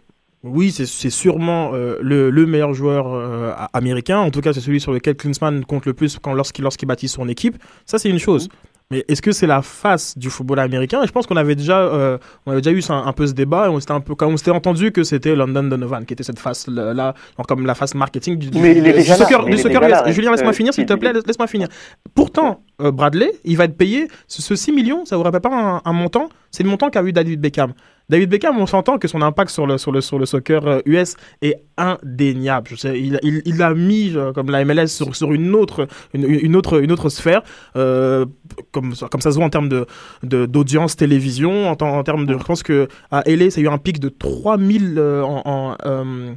[0.43, 4.17] oui, c'est sûrement euh, le, le meilleur joueur euh, américain.
[4.19, 7.07] En tout cas, c'est celui sur lequel Klinsmann compte le plus quand, lorsqu'il lorsqu'il bâtit
[7.07, 7.55] son équipe.
[7.85, 8.49] Ça, c'est une chose.
[8.91, 11.01] Mais est-ce que c'est la face du football américain?
[11.03, 13.65] Et je pense qu'on avait déjà, euh, on avait déjà eu un peu ce débat.
[13.65, 16.23] Et on s'était un peu, quand on s'était entendu que c'était London Donovan qui était
[16.23, 17.15] cette face là,
[17.47, 19.81] comme la face marketing du, du, Mais du soccer.
[19.89, 21.13] Là, Julien, laisse-moi euh, finir, s'il te plaît.
[21.13, 21.67] laisse- Laisse-moi finir.
[22.13, 24.07] Pourtant, euh, Bradley, il va être payé.
[24.27, 26.29] Ce, ce 6 millions, ça vous rappelle pas un, un montant?
[26.51, 27.73] C'est le montant qu'a eu David Beckham.
[28.09, 30.79] David Beckham, on s'entend que son impact sur le, sur le, sur le soccer euh,
[30.85, 32.67] US est indéniable.
[32.69, 35.87] Je sais, il, il, il a mis, euh, comme la MLS, sur, sur une, autre,
[36.13, 37.41] une, une autre, une autre sphère,
[37.75, 38.25] euh,
[38.71, 39.85] comme, ça- comme ça se voit en termes de,
[40.21, 42.37] de- d'audience télévision, en, termes de.
[42.37, 45.75] Je pense que à LA, ça a eu un pic de 3000 euh, en.
[45.85, 46.33] euh,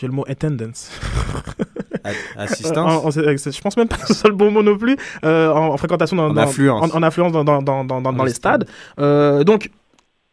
[0.00, 0.90] j'ai le mot attendance.
[2.06, 2.76] Euh, Assistance?
[3.02, 4.94] En- en- je pense même pas que ce soit le bon mot non plus.
[5.24, 6.92] euh, en, en fréquentation dans, En dans- affluence.
[6.92, 8.66] En, en affluence dans, dans, les les stades.
[8.98, 9.70] Euh, donc,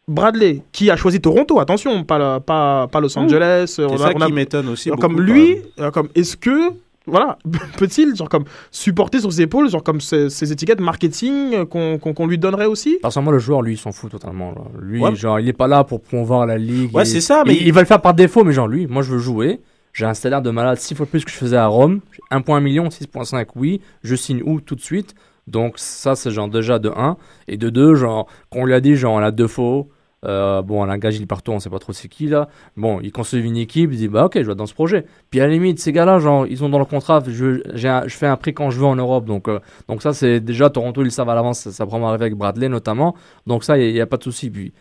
[0.08, 3.60] Bradley, qui a choisi Toronto, attention, pas, la- pas, pas Los Angeles.
[3.62, 4.90] euh, C'est on a- ça on a- qui m'étonne aussi.
[4.90, 6.72] beaucoup, comme lui, euh, comme est-ce que
[7.06, 7.38] voilà,
[7.78, 12.14] peut-il genre comme supporter sur ses épaules genre comme ces, ces étiquettes marketing qu'on qu'on-
[12.14, 12.98] qu'on lui donnerait aussi?
[13.00, 14.54] Personnellement, le joueur, lui, il s'en fout totalement.
[14.80, 15.14] Lui, Ouais.
[15.14, 16.94] genre, il est pas là pour promouvoir la ligue.
[16.94, 19.02] Ouais, c'est ça, mais il, il va le faire par défaut, mais genre, lui, moi,
[19.02, 19.60] je veux jouer.
[19.92, 22.00] J'ai un salaire de malade 6 fois plus que je faisais à Rome.
[22.30, 23.80] 1,1 million, 6,5, oui.
[24.02, 25.14] Je signe où tout de suite?
[25.46, 27.16] Donc, ça, c'est genre déjà de 1.
[27.48, 29.88] Et de 2, genre, qu'on lui a dit, genre, on a deux faux.
[30.24, 32.48] Euh, bon, on a engagé le partout, on sait pas trop c'est qui là.
[32.76, 35.04] Bon, il construit une équipe, il dit bah ok, je vais dans ce projet.
[35.30, 38.16] Puis à la limite, ces gars-là, genre, ils ont dans le contrat, je, un- je
[38.16, 39.24] fais un prix quand je veux en Europe.
[39.24, 42.26] Donc, euh, donc ça, c'est déjà Toronto, ils savent à l'avance, ça, ça prend arriver
[42.26, 43.16] avec Bradley notamment.
[43.48, 44.48] Donc ça, il n'y a, pas de souci.
[44.48, 44.72] Puis,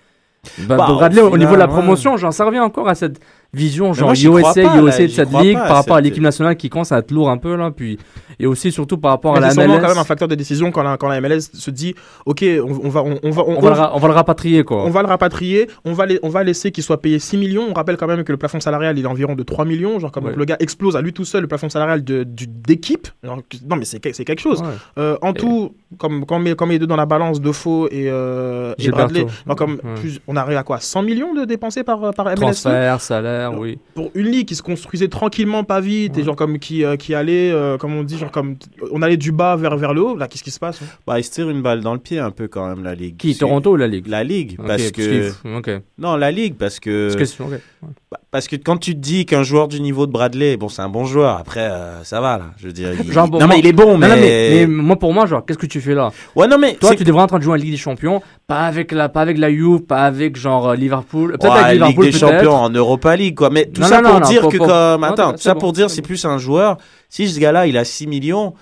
[0.68, 1.72] bah, Bah, au Bradley, au, niveau de la ouais.
[1.74, 3.20] promotion, genre, ça revie encore à cette
[3.54, 6.24] vision, genre moi, USA, pas, USA là, de cette ligue pas par rapport à l'équipe
[6.24, 7.72] nationale qui commence à être lourd un peu là.
[7.72, 7.98] Puis,
[8.40, 9.82] et aussi, surtout par rapport à la C'est MLS.
[9.82, 11.94] quand même un facteur de décision quand la, quand la MLS se dit
[12.26, 14.64] ok, on, on va, on, on va, on, on, va le, on va le rapatrier
[14.64, 14.84] quoi.
[14.86, 17.68] on va le rapatrier, on va, on va laisser qu'il soit payé 6 millions.
[17.70, 20.00] On rappelle quand même que le plafond salarial il est environ de 3 millions.
[20.00, 20.34] Genre, comme Ouais.
[20.36, 23.08] le gars explose à lui tout seul le plafond salarial de- d'équipe.
[23.24, 23.38] Non,
[23.76, 24.62] mais c'est que- c'est quelque chose.
[24.62, 24.68] Ouais.
[24.98, 28.74] Euh, en tout, comme quand met, met les deux dans la balance, Defoe et, euh,
[28.78, 28.90] et.
[28.90, 29.26] Bradley,
[29.58, 29.94] comme Ouais.
[30.00, 30.80] plus- on arrive à quoi?
[30.80, 33.78] 100 millions de dépensés par, par MLS Transfert, salaire, oui.
[33.94, 37.14] pour une ligue qui se construisait tranquillement, pas vite, et genre comme qui, euh, qui
[37.16, 38.56] allait, euh, comme on dit, genre comme
[38.92, 40.16] on allait du bas vers, vers le haut.
[40.16, 40.86] Là, qu'est-ce qui se passe hein?
[41.06, 43.18] Bah, il se tire une balle dans le pied un peu quand même, la Ligue.
[43.18, 44.08] Qui Toronto ou la Ligue?
[44.08, 45.32] La Ligue, parce que...
[45.42, 45.70] qu'il- Ok.
[45.98, 47.14] Non, la Ligue, parce que...
[47.18, 47.50] Parce que- ok.
[47.82, 47.88] Bah,
[48.30, 50.90] Parce que quand tu te dis qu'un joueur du niveau de Bradley, bon, c'est un
[50.90, 52.46] bon joueur, après, euh, ça va, là.
[52.58, 53.10] Je veux dire, il...
[53.12, 54.08] Genre, non, moi- mais il est bon, mais...
[54.10, 56.12] non, mais, mais moi, pour moi, genre, qu'est-ce que tu fais là?
[56.36, 56.74] Ouais, non, mais...
[56.76, 59.22] Toi, tu devrais en train de jouer en Ligue des Champions, pas avec la, pas
[59.22, 62.20] avec la Juve, pas avec genre euh, Liverpool, peut-être Ouais, avec Ligue Liverpool des peut-être.
[62.34, 63.50] Champions en Europa League, quoi.
[63.50, 65.04] Mais tout ça pour dire que comme...
[65.06, 66.78] Attends, tout ça pour dire c'est plus un joueur.
[67.08, 68.54] Si ce gars-là, il a 6 millions,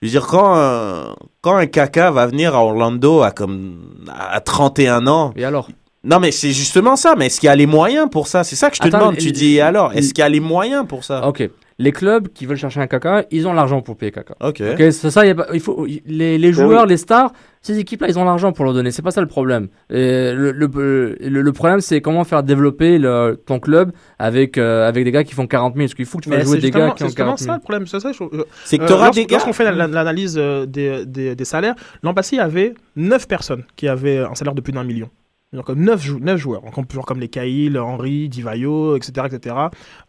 [0.00, 1.04] je veux dire, quand, euh,
[1.42, 3.76] quand un caca va venir à Orlando à comme
[4.08, 5.68] à 31 ans, Et alors?
[6.04, 8.44] Non mais c'est justement ça, mais est-ce qu'il y a les moyens pour ça?
[8.44, 10.40] C'est ça que je te Attends, demande, tu dis alors, est-ce qu'il y a les
[10.40, 11.26] moyens pour ça?
[11.26, 11.48] Ok.
[11.80, 14.34] Les clubs qui veulent chercher un caca, ils ont l'argent pour payer caca.
[14.40, 14.62] Ok.
[14.74, 15.26] Ok, c'est ça.
[15.26, 17.32] y a pas- il faut les, les joueurs, les stars,
[17.62, 18.92] ces équipes-là, ils ont l'argent pour leur donner.
[18.92, 19.66] C'est pas ça le problème.
[19.90, 20.68] Et le, le,
[21.20, 23.90] le, le problème, c'est comment faire développer le, ton club
[24.20, 25.86] avec euh, avec des gars qui font 40 000.
[25.86, 27.38] Parce qu'il faut que tu fasses jouer c'est des gars qui c'est ont justement 40
[27.40, 27.50] 000.
[27.50, 27.86] ça le problème.
[27.88, 29.36] C'est ça, euh, C'est que Euh, lorsqu- des gars.
[29.38, 31.74] Lorsqu'on fait la- l'analyse euh, des, des, des salaires,
[32.04, 35.10] l'an passé, il y avait 9 personnes qui avaient un salaire de plus d'un million.
[35.54, 36.00] Genre comme 9,
[36.36, 39.26] joueurs, Donc, genre comme les Cahill, Henry, Divayo, etc.
[39.32, 39.54] etc.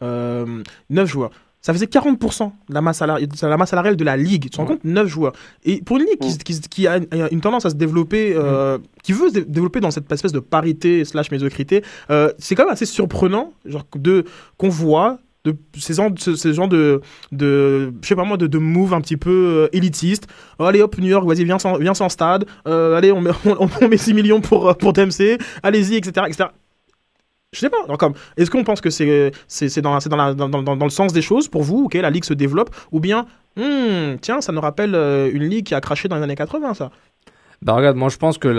[0.01, 1.29] Euh, 9 joueurs.
[1.61, 4.43] Ça faisait 40% de la masse, salari- de la masse salariale de la ligue.
[4.43, 4.83] Tu te rends compte?
[4.83, 5.33] 9 joueurs.
[5.63, 6.97] Et pour une ligue qui, qui- qui a
[7.31, 10.39] une, tendance à se développer, euh, qui veut se dé- développer dans cette espèce de
[10.39, 14.25] parité slash médiocrité, euh, c'est quand même assez surprenant genre, de,
[14.57, 16.09] qu'on voit de ces gens,
[16.67, 20.27] de, de, je sais pas moi, de, de move un petit peu euh, élitiste.
[20.59, 22.45] Oh, allez hop, New York, vas-y, viens sans, viens sans stade.
[22.67, 25.37] Euh, allez, on met, on, met 6 millions pour, euh, pour Dempsey.
[25.63, 26.49] Allez-y, etc., etc.
[27.53, 27.77] Je sais pas.
[27.85, 31.21] Alors, comme, est-ce qu'on pense que c'est, c'est, dans, dans, dans, dans, le sens des
[31.21, 34.93] choses pour vous, ok, la ligue se développe, ou bien, hmm, tiens, ça nous rappelle
[35.33, 36.91] une ligue qui a craché dans les années 80, ça.
[37.61, 38.49] Bah regarde, moi je pense que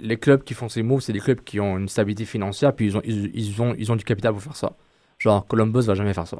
[0.00, 2.86] les clubs qui font ces moves, c'est des clubs qui ont une stabilité financière, puis
[2.86, 4.72] ils ont, ils ont, ils ont du capital pour faire ça.
[5.22, 6.38] Genre, Columbus va jamais faire ça.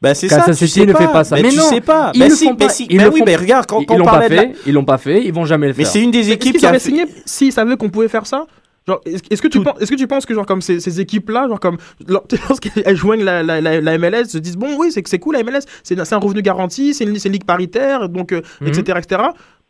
[0.00, 0.44] Bah c'est ça.
[0.56, 0.98] tu sais ne pas.
[1.00, 1.34] fait pas ça.
[1.34, 2.12] Mais, Mais tu non, sais pas.
[2.14, 2.68] ils Bah le si, font mais pas.
[2.72, 2.86] si.
[2.88, 4.72] Ils Bah le oui, font- mais regarde quand Ils on l'ont pas la- fait, ils
[4.72, 5.92] l'ont pas fait, ils vont jamais le Mais faire.
[5.92, 6.90] c'est une des Mais équipes qui a avaient fait.
[6.90, 8.46] signé S'ils savaient qu'on pouvait faire ça?
[8.86, 11.48] Genre, est-ce que tu penses, est-ce que tu penses que genre comme ces, ces équipes-là,
[11.48, 15.02] genre comme lor- lorsqu'elles joignent la, la, la, la MLS, se disent bon oui c'est
[15.02, 17.44] que c'est cool la MLS, c'est c'est un revenu garanti, c'est une, c'est une ligue
[17.46, 18.68] paritaire, donc euh, Mhm.
[18.68, 19.22] etc etc.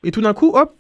[0.03, 0.75] Et tout d'un coup hop,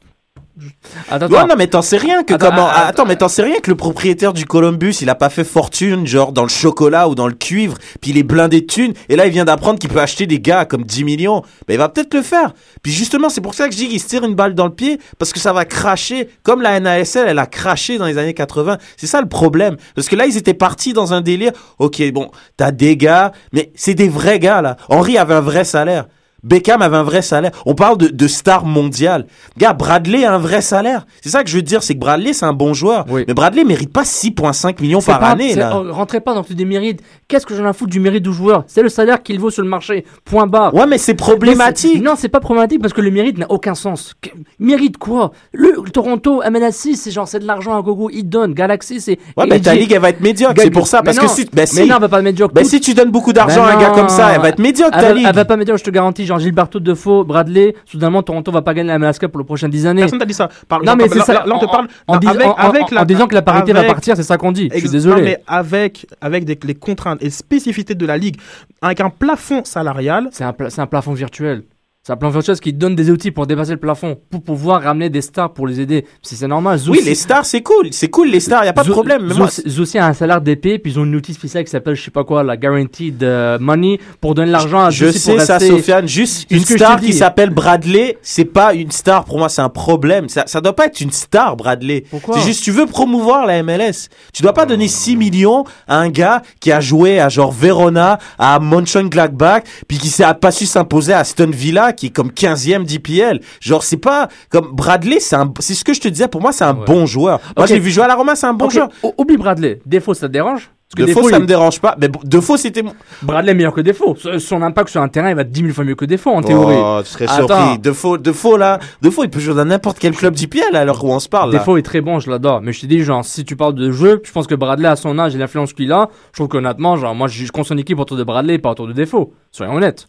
[1.10, 2.68] Attends, non, mais t'en sais rien que Attends, comment.
[2.68, 5.42] attends, Attends, mais t'en sais rien que le propriétaire du Columbus, il a pas fait
[5.42, 8.94] fortune, genre dans le chocolat ou dans le cuivre, puis il est blindé de thunes,
[9.08, 11.42] et là il vient d'apprendre qu'il peut acheter des gars comme 10 millions.
[11.66, 12.52] Ben il va peut-être le faire.
[12.82, 14.74] Puis justement, c'est pour ça que je dis qu'il se tire une balle dans le
[14.74, 18.34] pied, parce que ça va cracher, comme la NASL, elle a craché dans les années
[18.34, 18.78] 80.
[18.96, 19.76] C'est ça le problème.
[19.96, 21.52] Parce que là, ils étaient partis dans un délire.
[21.78, 24.76] Ok, bon, t'as des gars, mais c'est des vrais gars là.
[24.88, 26.06] Henry avait un vrai salaire.
[26.44, 27.50] Beckham avait un vrai salaire.
[27.66, 29.26] On parle de, de star mondiale.
[29.58, 31.06] Gars, Bradley a un vrai salaire.
[31.22, 33.04] C'est ça que je veux dire, c'est que Bradley, c'est un bon joueur.
[33.08, 33.24] Oui.
[33.26, 35.70] Mais Bradley mérite pas 6,5 millions par pas- année, là.
[35.90, 37.00] rentrez pas dans le truc des mérites.
[37.28, 38.64] Qu'est-ce que j'en ai à foutre du mérite du joueur?
[38.66, 40.04] C'est le salaire qu'il vaut sur le marché.
[40.24, 40.74] Point barre.
[40.74, 41.92] Ouais, mais c'est Mais problématique.
[41.96, 44.14] c'est- Non, c'est pas problématique parce que le mérite n'a aucun sens.
[44.20, 45.32] Que- Mérite quoi?
[45.52, 48.54] Le, Toronto, MLS6, c'est genre c'est de l'argent à gogo, ils donnent.
[48.54, 49.18] Galaxy, c'est.
[49.36, 50.54] Ouais, mais ta ligue, elle va être médiocre.
[50.58, 50.98] C'est pour ça.
[51.00, 52.54] Mais Parce que si, Mais si, non, elle va pas mettre médiocre.
[52.54, 54.58] Tout- si tu donnes beaucoup d'argent à Ben un gars comme ça, elle va être
[54.58, 55.26] médiocre, elle, ta va- ligue.
[55.28, 56.26] elle va pas médiocre, je te garantis.
[56.34, 59.70] Genre Gilberto Defoe, Bradley, soudainement Toronto va pas gagner la MLS Cup pour les prochaines
[59.70, 60.00] 10 années.
[60.02, 60.48] personne t'a dit ça.
[60.84, 61.32] Non, mais c'est là, ça.
[61.34, 63.34] là, là, on te parle en, dis- avec, en- en- avec en la- disant que
[63.34, 64.68] la parité va partir, c'est ça qu'on dit.
[64.72, 65.16] Je suis désolé.
[65.20, 68.36] non, mais avec, avec des, les contraintes et spécificités de la ligue,
[68.82, 71.62] avec un plafond salarial, C'est un, pla- c'est un plafond virtuel.
[72.06, 75.08] C'est un plafond virtuel qui donne des outils pour dépasser le plafond, pour pouvoir ramener
[75.08, 76.04] des stars pour les aider.
[76.20, 76.78] C'est c'est normal.
[76.86, 77.88] Oui, Zoussi- les stars, c'est cool.
[77.92, 79.22] C'est cool, les stars, y a pas de problème.
[79.26, 81.94] Mais moi, Zoussi a un salaire d'épée, puis ils ont une outil spécial qui s'appelle,
[81.94, 83.24] je sais pas quoi, la Guaranteed
[83.58, 86.06] Money, pour donner l'argent à Je Zoussi sais pour ça, rester- Sofiane.
[86.06, 89.24] Juste une star qui s'appelle Bradley, c'est pas une star.
[89.24, 90.28] Pour moi, c'est un problème.
[90.28, 92.04] Ça, ça doit pas être une star, Bradley.
[92.10, 92.36] Pourquoi?
[92.36, 94.10] C'est juste, tu veux promouvoir la MLS.
[94.34, 98.18] Tu dois pas donner 6 millions à un gars qui a joué à genre Verona,
[98.38, 102.84] à Mönchengladbach, puis qui s'est pas su s'imposer à Aston Villa, qui est comme 15e
[102.84, 103.40] d'IPL.
[103.60, 106.28] Genre, c'est pas comme Bradley, c'est un, c'est ce que je te disais.
[106.28, 106.84] Pour moi, c'est un Ouais.
[106.86, 107.40] bon joueur.
[107.56, 107.68] Moi, Ok.
[107.68, 108.88] je l'ai vu jouer à la Roma, c'est un bon joueur.
[109.02, 109.80] o- Oublie Bradley.
[109.86, 110.70] Défaut, ça te dérange?
[110.96, 111.96] Parce que ça il- me dérange pas.
[112.00, 112.84] Mais bon, de faux, c'était.
[113.22, 114.14] Bradley est meilleur que Défaut.
[114.16, 116.30] Son- Son impact sur un terrain, il va être 10 000 fois mieux que Défaut,
[116.30, 116.76] en théorie.
[116.78, 117.46] Oh, tu serais Attends.
[117.48, 117.78] surpris.
[117.80, 118.78] De faux, de faux là.
[119.02, 121.28] De faux, il peut jouer dans n'importe quel club d'IPL à l'heure où on se
[121.28, 121.52] parle.
[121.52, 121.58] Là.
[121.58, 122.60] Défaut est très bon, je l'adore.
[122.60, 124.94] Mais je te dis, genre, si tu parles de jeu, je pense que Bradley, à
[124.94, 127.98] son âge et l'influence qu'il a, je trouve qu'honnêtement, genre, moi, je construis une équipe
[127.98, 129.32] autour de Bradley, pas autour de Défaut.
[129.50, 130.06] Soyons honnêtes.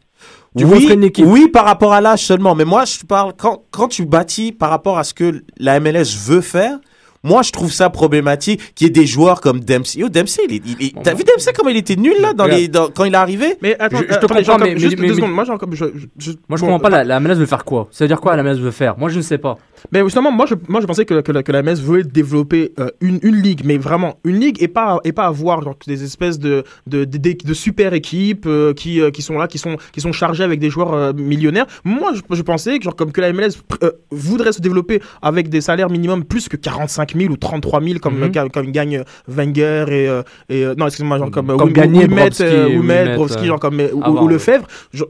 [0.58, 1.26] Tu oui, construis une équipe.
[1.28, 2.56] oui, par rapport à l'âge seulement.
[2.56, 6.16] Mais moi, je parle quand, quand tu bâtis par rapport à ce que la MLS
[6.26, 6.78] veut faire.
[7.24, 10.00] Moi, je trouve ça problématique qu'il y ait des joueurs comme Dempsey.
[10.02, 11.18] Yo, Dempsey, il, est- il- il- Bon, t'as bah.
[11.18, 12.62] vu Dempsey comment il était nul là dans Regarde.
[12.62, 13.58] les, dans- quand il est arrivé?
[13.64, 15.32] Mais attends, Je- je te genre comprends, comme- mais- juste mais- deux secondes.
[15.32, 17.48] Moi, comme je, je- je- Moi, je bon, comprends pas, euh, la, la MLS veut
[17.48, 17.88] faire quoi?
[17.92, 18.96] Ça veut dire quoi la MLS veut faire?
[19.00, 19.58] Moi, je ne sais pas.
[19.92, 22.74] Mais justement, moi je, moi, je pensais que, que, la, que la MS voulait développer
[22.80, 26.04] euh, une, une ligue, mais vraiment une ligue et pas, et pas avoir genre, des
[26.04, 29.58] espèces de, de, de, de- de super équipes euh, qui, euh, qui sont là, qui
[29.58, 31.66] sont, qui sont chargées avec des joueurs millionnaires.
[31.84, 33.52] Moi, je, je pensais que, genre, comme que la MLS
[34.12, 38.20] voudrait se développer avec des salaires minimum plus que 45 000 ou 33 000 comme,
[38.20, 38.32] Mhm.
[38.32, 43.80] comme, comme gagne Wenger et, et non, excusez-moi, genre comme, Comme Wimet, Brovski, genre comme,
[43.94, 44.28] ou, avant, ou.
[44.28, 44.68] Lefebvre.
[44.94, 45.08] genre,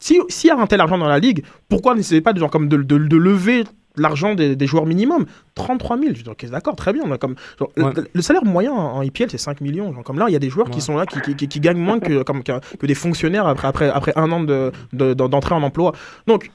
[0.00, 2.50] si s'il y a un tel argent dans la ligue, pourquoi n'essayez pas de, genre,
[2.50, 3.64] comme de, de, de lever
[4.00, 7.70] l'argent des, des joueurs minimum 33 000, je dis ok d'accord très bien comme genre,
[7.76, 7.92] Ouais.
[7.96, 10.38] le, le salaire moyen en, IPL c'est 5 millions genre, comme là il y a
[10.38, 12.86] des joueurs qui sont là qui, qui, qui- qui gagnent moins que, comme, que, que
[12.86, 15.92] des fonctionnaires après, après, après un an de, de- d'entrée en emploi
[16.26, 16.50] donc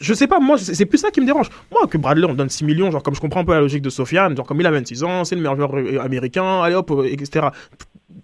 [0.00, 1.48] je sais pas, moi, c'est plus ça qui me dérange.
[1.70, 3.80] Moi, que Bradley, on donne 6 millions, genre, comme je comprends un peu la logique
[3.80, 6.74] de Sofiane, genre, comme il a 26 ans, c'est le meilleur joueur euh, américain, allez
[6.74, 7.46] hop, euh, etc.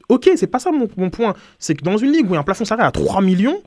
[0.09, 1.35] Ok, c'est pas ça mon, mon point.
[1.61, 3.63] C'est que dans une ligue où il y a un plafond salarial à 3 millions,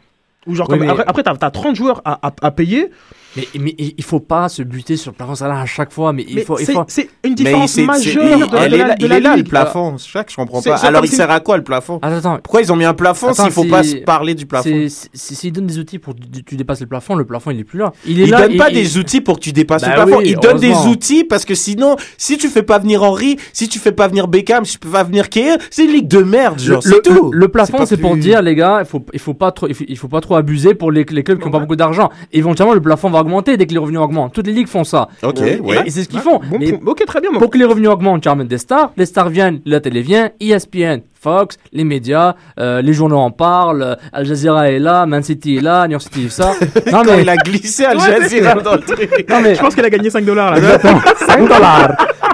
[0.45, 2.91] où genre, Oui, comme, mais- après, après t'as as 30 joueurs à, à, à payer,
[3.35, 6.13] Mais, mais il il faut pas se buter sur le plafond salaire à chaque fois.
[6.13, 6.59] Mais il mais faut.
[6.59, 6.83] il c'est faut...
[6.87, 9.21] c'est une différence majeure il- de, de elle est la, là- de il la est
[9.21, 9.97] là le plafond.
[9.97, 10.75] C'est ça que je comprends pas.
[10.85, 11.99] Alors il sert à quoi le plafond?
[12.01, 12.39] Attends, attends.
[12.43, 14.63] Pourquoi ils ont mis un plafond s'il faut pas se parler du plafond?
[14.69, 17.51] C'est- c'est- c'est- S'il donne des outils pour que tu- dépasses le plafond, le plafond
[17.51, 17.91] il est plus là.
[18.05, 18.41] Il est Ils là.
[18.47, 20.17] donnent pas il- des outils pour que tu dépasses Bah le plafond.
[20.19, 23.67] oui, Ils donnent des outils parce que sinon, si tu fais pas venir Henry, si
[23.67, 26.19] tu fais pas venir Beckham, si tu peux pas venir Keir, c'est une ligue de
[26.21, 26.81] merde, genre.
[26.85, 27.31] le- C'est tout.
[27.31, 29.85] le plafond, c'est pour dire, les gars, il faut, il faut pas trop, il faut,
[29.87, 32.09] il pas trop abuser pour les, les clubs qui n'ont pas beaucoup d'argent.
[32.31, 34.33] Éventuellement, le plafond va augmenter dès que les revenus augmentent.
[34.33, 35.07] Toutes les ligues font ça.
[35.23, 35.77] Ok, Et- ouais.
[35.85, 36.39] Et c'est ce qu'ils Ouais, font.
[36.49, 36.91] bon Mais point.
[36.91, 37.31] ok, très bien.
[37.33, 38.91] pour que les revenus augmentent, tu ramènes des stars.
[38.97, 43.81] Les stars viennent, la télé vient, ESPN, Fox, les médias, euh, les journaux en parlent,
[43.81, 46.53] euh, Al Jazeera est là, Man City est là, New York City est ça.
[46.91, 49.25] non Quand mais, il a glissé Al Jazeera dans le truc.
[49.29, 50.57] non mais, Je pense qu'elle a gagné 5 dollars là.
[50.57, 50.99] Exactement.
[51.27, 51.89] 5 dollars.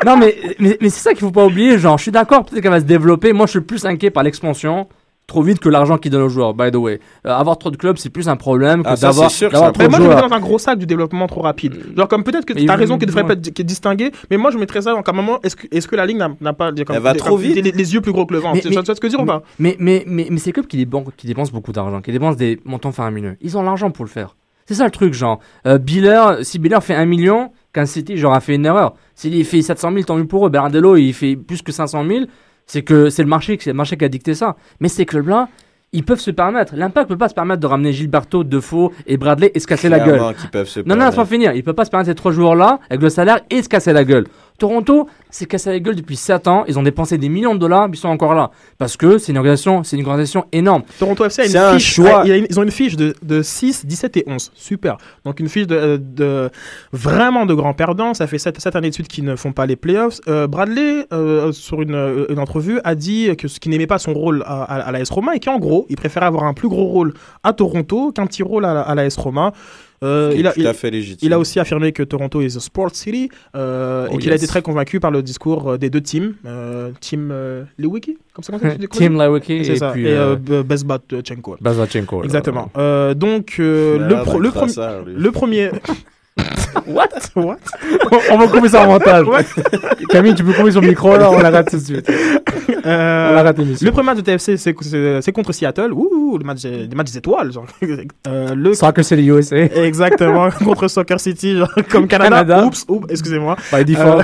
[0.05, 1.77] Non, mais, mais, mais c'est ça qu'il faut pas oublier.
[1.77, 3.33] Genre, je suis d'accord, peut-être qu'elle va se développer.
[3.33, 4.87] Moi, je suis plus inquiet par l'expansion.
[5.29, 6.99] Trop vite que l'argent qu'ils donnent aux joueurs, by the way.
[7.27, 9.45] Euh, avoir trop de clubs, c'est plus un problème que Ah, d'avoir trop
[9.77, 10.27] Mais de moi, je joueurs.
[10.27, 11.75] dans un gros sac du développement trop rapide.
[11.95, 14.37] Genre, comme peut-être que tu as raison qu'il devrait pas être qui est distingué, mais
[14.37, 15.39] moi, je mettrais ça dans un moment.
[15.43, 16.71] Est-ce que, est que la ligue n'a pas.
[16.71, 17.55] comme- Elle va des- trop comme- vite.
[17.63, 18.55] Les, les yeux plus gros que le ventre.
[18.55, 19.43] Mais- Tu mais- vois tu vois ce que je veux dire ou pas?
[19.59, 22.59] Mais, mais, mais, mais ces clubs qui dépensent, qui dépensent beaucoup d'argent, qui dépensent des
[22.65, 24.35] montants faramineux, ils ont l'argent pour le faire.
[24.65, 25.39] C'est ça le truc, genre.
[25.67, 28.93] Euh, Biller, si Biller fait un million, Kansas City, j'aurais fait une erreur.
[29.15, 30.49] S'il fait 700 000, tant mieux pour eux.
[30.49, 32.25] Bernardello, il fait plus que 500 000.
[32.69, 34.55] C'est que c'est le marché, c'est le marché qui a dicté ça.
[34.79, 35.49] Mais ces clubs-là,
[35.91, 36.75] ils peuvent se permettre.
[36.75, 39.99] L'Impact peut pas se permettre de ramener Gilberto, Defoe et Bradley et se casser la
[39.99, 40.21] gueule.
[40.51, 41.53] Peuvent se Non, non, laisse-moi finir.
[41.53, 44.03] Il peut pas se permettre ces trois joueurs-là avec le salaire et se casser la
[44.03, 44.27] gueule.
[44.59, 46.63] Toronto s'est cassé la gueule depuis 7 ans.
[46.67, 48.51] Ils ont dépensé des millions de dollars, mais ils sont encore là.
[48.77, 50.83] Parce que c'est une organisation, c'est une organisation énorme.
[50.99, 52.09] Toronto FC a une C'est un fiche, choix.
[52.17, 54.51] ah, a ils ont une fiche de, de 6, 17 et 11.
[54.55, 54.97] Super.
[55.25, 56.49] Donc une fiche de, de-
[56.93, 58.13] vraiment de grands perdants.
[58.13, 60.19] Ça fait 7, années de suite qu'ils ne font pas les playoffs.
[60.27, 63.99] Euh, Bradley, euh, sur une, euh, une entrevue, a dit que ce qui n'aimait pas
[63.99, 66.67] son rôle à, à, à l'AS Roma et qu'en gros, il préférait avoir un plus
[66.69, 69.53] gros rôle à Toronto qu'un petit rôle à, la- à l'AS Roma.
[70.03, 71.27] Euh, il, est a, tout il- à fait légitime.
[71.27, 74.35] il a aussi affirmé que Toronto is a sport city euh, Oh, et qu'il a
[74.35, 74.43] yes.
[74.43, 76.35] été très convaincu par le discours euh, des deux teams.
[76.45, 79.91] Euh, team euh, Lewicki, comme ça qu'on dit Tim Lewicki et ça.
[79.91, 81.57] puis et euh, Bezbatchenko.
[81.59, 82.19] Bazatchenko.
[82.21, 82.25] là.
[82.25, 82.71] Exactement.
[82.77, 84.49] Euh, donc, euh, a le, pro- le,
[85.05, 85.21] lui.
[85.21, 85.69] le premier.
[86.87, 87.09] What?
[87.35, 87.57] What?
[88.31, 89.25] On va couper ça en montage.
[90.09, 92.09] Camille, tu peux couper son micro là, on l'arrête tout de suite.
[92.09, 93.85] On Euh, arrête l'émission.
[93.85, 95.91] Le premier match de TFC, c'est- contre Seattle.
[95.93, 97.51] Ouh, le match, des matchs des étoiles.
[97.51, 97.65] genre.
[98.27, 98.73] Euh, le...
[98.73, 99.55] Soccer c'est les USA.
[99.57, 102.29] Exactement, contre Soccer City, genre, comme Canada.
[102.29, 102.65] Canada.
[102.65, 103.55] Oups, oups, excusez-moi.
[103.73, 104.23] By default.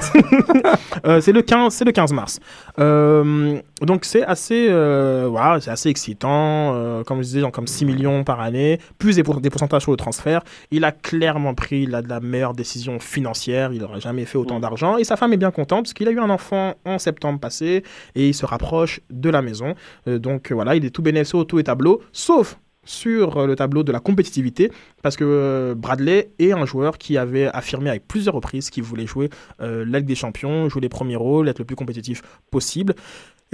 [1.06, 2.40] Euh, c'est le 15, c'est le 15 mars.
[2.80, 6.74] Euh, donc c'est assez, euh, voilà, c'est assez excitant.
[6.76, 9.84] euh, comme je disais, genre comme 6 millions par année, plus des, pour- des pourcentages
[9.84, 10.44] sur le transfert.
[10.72, 13.72] Il a clairement pris la, la meilleure décision financière.
[13.74, 14.98] Il n'aurait jamais fait autant d'argent.
[14.98, 17.84] Et sa femme est bien contente parce qu'il a eu un enfant en septembre passé
[18.16, 19.74] et il se rapproche de la maison.
[20.08, 23.56] Euh, donc voilà, il est tout bénéfice sur tous les tableaux, sauf sur euh, le
[23.56, 24.72] tableau de la compétitivité,
[25.02, 29.08] parce que euh, Bradley est un joueur qui avait affirmé avec plusieurs reprises qu'il voulait
[29.08, 29.30] jouer
[29.62, 32.22] euh, des Champions, jouer les premiers rôles, être le plus compétitif
[32.52, 32.96] possible.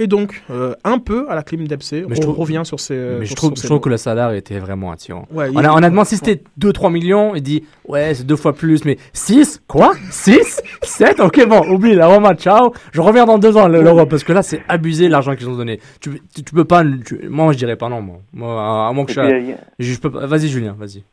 [0.02, 2.80] Et donc, euh, un peu à la clim d'Epsé, Mais on je trouve- revient sur
[2.80, 2.94] ces.
[3.20, 5.26] Mais je trouve, je que le salaire était vraiment attirant.
[5.32, 8.84] Ouais, On a, honnêtement, si c'était 2-3 millions, il dit Ouais, c'est deux fois plus,
[8.84, 9.92] mais 6 Quoi?
[10.10, 12.72] 6 7 Ok, bon, oublie la Roma, ciao.
[12.92, 15.56] Je reviens dans deux ans, le- l'Europe, parce que là, c'est abusé l'argent qu'ils ont
[15.56, 15.78] donné.
[16.00, 16.82] Tu, tu, tu peux pas.
[16.84, 18.16] tu- moi, je dirais pas non, moi.
[18.32, 19.20] Moi, à, à moins que Et je.
[19.20, 21.04] puis, il y a- je, je peux pas- Vas-y, Julien, vas-y.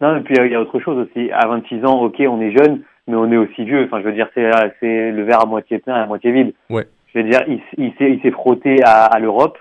[0.00, 1.30] Non, et puis euh, il y a autre chose aussi.
[1.30, 3.84] À 26 ans, ok, on est jeune, mais on est aussi vieux.
[3.84, 6.52] Enfin, je veux dire, c'est euh, c'est le verre à moitié plein, à moitié vide.
[6.70, 6.88] Ouais.
[7.12, 7.60] Je veux dire, il,
[7.98, 9.58] s'est il s'est frotté à, à l'Europe.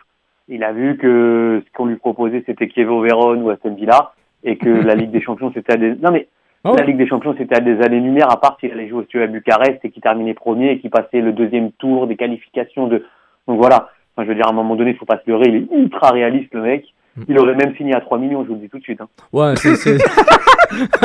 [0.47, 4.57] Il a vu que ce qu'on lui proposait, c'était Kievo Vérone ou Aston Villa, et
[4.57, 5.95] que la Ligue des Champions, c'était à des...
[5.95, 6.27] Non, mais
[6.63, 6.75] Oh.
[6.77, 9.25] la Ligue des Champions, c'était à des années-lumière, à part s'il allait jouer au à
[9.27, 13.03] Bucarest et qu'il terminait premier et qu'il passait le deuxième tour des qualifications de...
[13.47, 13.89] Donc voilà.
[14.15, 15.47] Enfin, je veux dire, à un moment donné, il faut pas se leurrer.
[15.47, 16.85] Il est ultra réaliste, le mec.
[17.27, 19.01] Il aurait même signé à 3 millions, je vous le dis tout de suite.
[19.01, 19.07] hein.
[19.33, 19.75] Ouais, c'est.
[19.75, 19.97] c'est-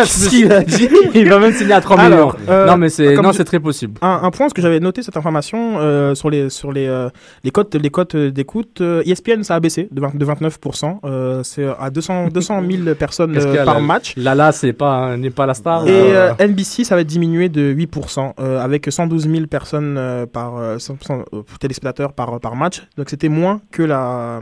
[0.04, 0.88] Ce qu'il a dit.
[1.14, 2.32] il va même signer à 3 millions.
[2.48, 3.94] Euh, non, mais c'est non, c'est très possible.
[4.00, 7.08] Un, un point, parce que j'avais noté cette information euh, sur les sur les euh,
[7.42, 8.80] les cotes les cotes d'écoute.
[8.80, 10.98] Euh, ESPN ça a baissé de, 20 de 29%.
[11.04, 14.14] Euh, c'est à 200 200 000 personnes euh, par là match.
[14.16, 15.84] Lala, c'est pas, n'est pas la star.
[15.88, 20.26] Et euh, euh, NBC, ça va diminuer de 8%, euh, avec 112 000 personnes euh,
[20.26, 22.86] par euh, 100 100, euh, téléspectateurs par, par match.
[22.96, 24.40] Donc c'était moins que la,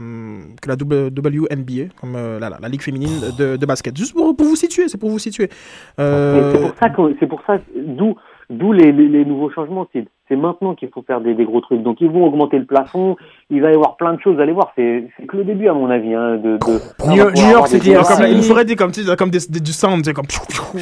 [0.61, 1.09] que la W-
[1.55, 3.95] WNBA, comme euh, la, la, la ligue féminine de, de basket.
[3.97, 5.49] Juste pour, pour vous situer, c'est pour vous situer.
[5.99, 8.15] Euh, C'est pour ça que c'est pour ça d'où
[8.49, 9.87] d'où les, les, les nouveaux changements.
[9.91, 11.81] C'est c'est maintenant qu'il faut faire des, des gros trucs.
[11.83, 13.15] Donc ils vont augmenter le plafond.
[13.51, 14.39] Il va y avoir plein de choses.
[14.39, 14.71] Allez voir.
[14.75, 16.13] C'est c'est que le début à mon avis.
[16.13, 17.33] Hein, de, de, New- York,
[17.71, 20.25] des joueurs- comme, il faudrait dire comme, comme des, des- du sound, sais, comme.
[20.29, 20.77] Ah,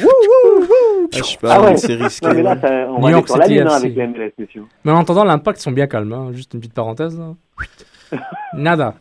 [1.12, 1.70] je sais pas, Ah ouais.
[1.72, 2.26] mais c'est risqué.
[2.26, 2.60] Non, mais là, ouais.
[2.60, 4.62] ça, on New va York sur la lune hein, avec la MLS, monsieur.
[4.84, 6.12] Mais en entendant, l'impact, ils sont bien calmes.
[6.12, 6.28] hein.
[6.32, 7.18] Juste une petite parenthèse.
[7.18, 8.18] Là.
[8.56, 8.94] Nada.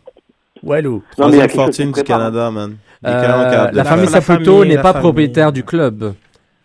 [0.64, 1.04] Walou.
[1.12, 2.04] Troisième fortune du.
[2.04, 2.76] Canada, man.
[3.06, 5.00] Euh, la le famille Saputo n'est pas famille.
[5.02, 6.14] propriétaire du club.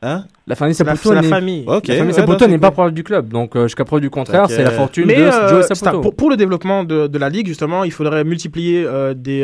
[0.01, 0.25] Hein?
[0.47, 1.65] La famille Saputo n'est famille.
[1.67, 1.89] Ok.
[1.89, 3.29] la famille ouais, Saputo non, n'est c'est pas propriétaire du club.
[3.29, 6.01] Donc, euh, jusqu'à preuve du contraire, c'est la fortune Mais de euh, Joe Saputo.
[6.01, 9.43] pour, pour le développement de, de la ligue, justement, il faudrait multiplier euh, des.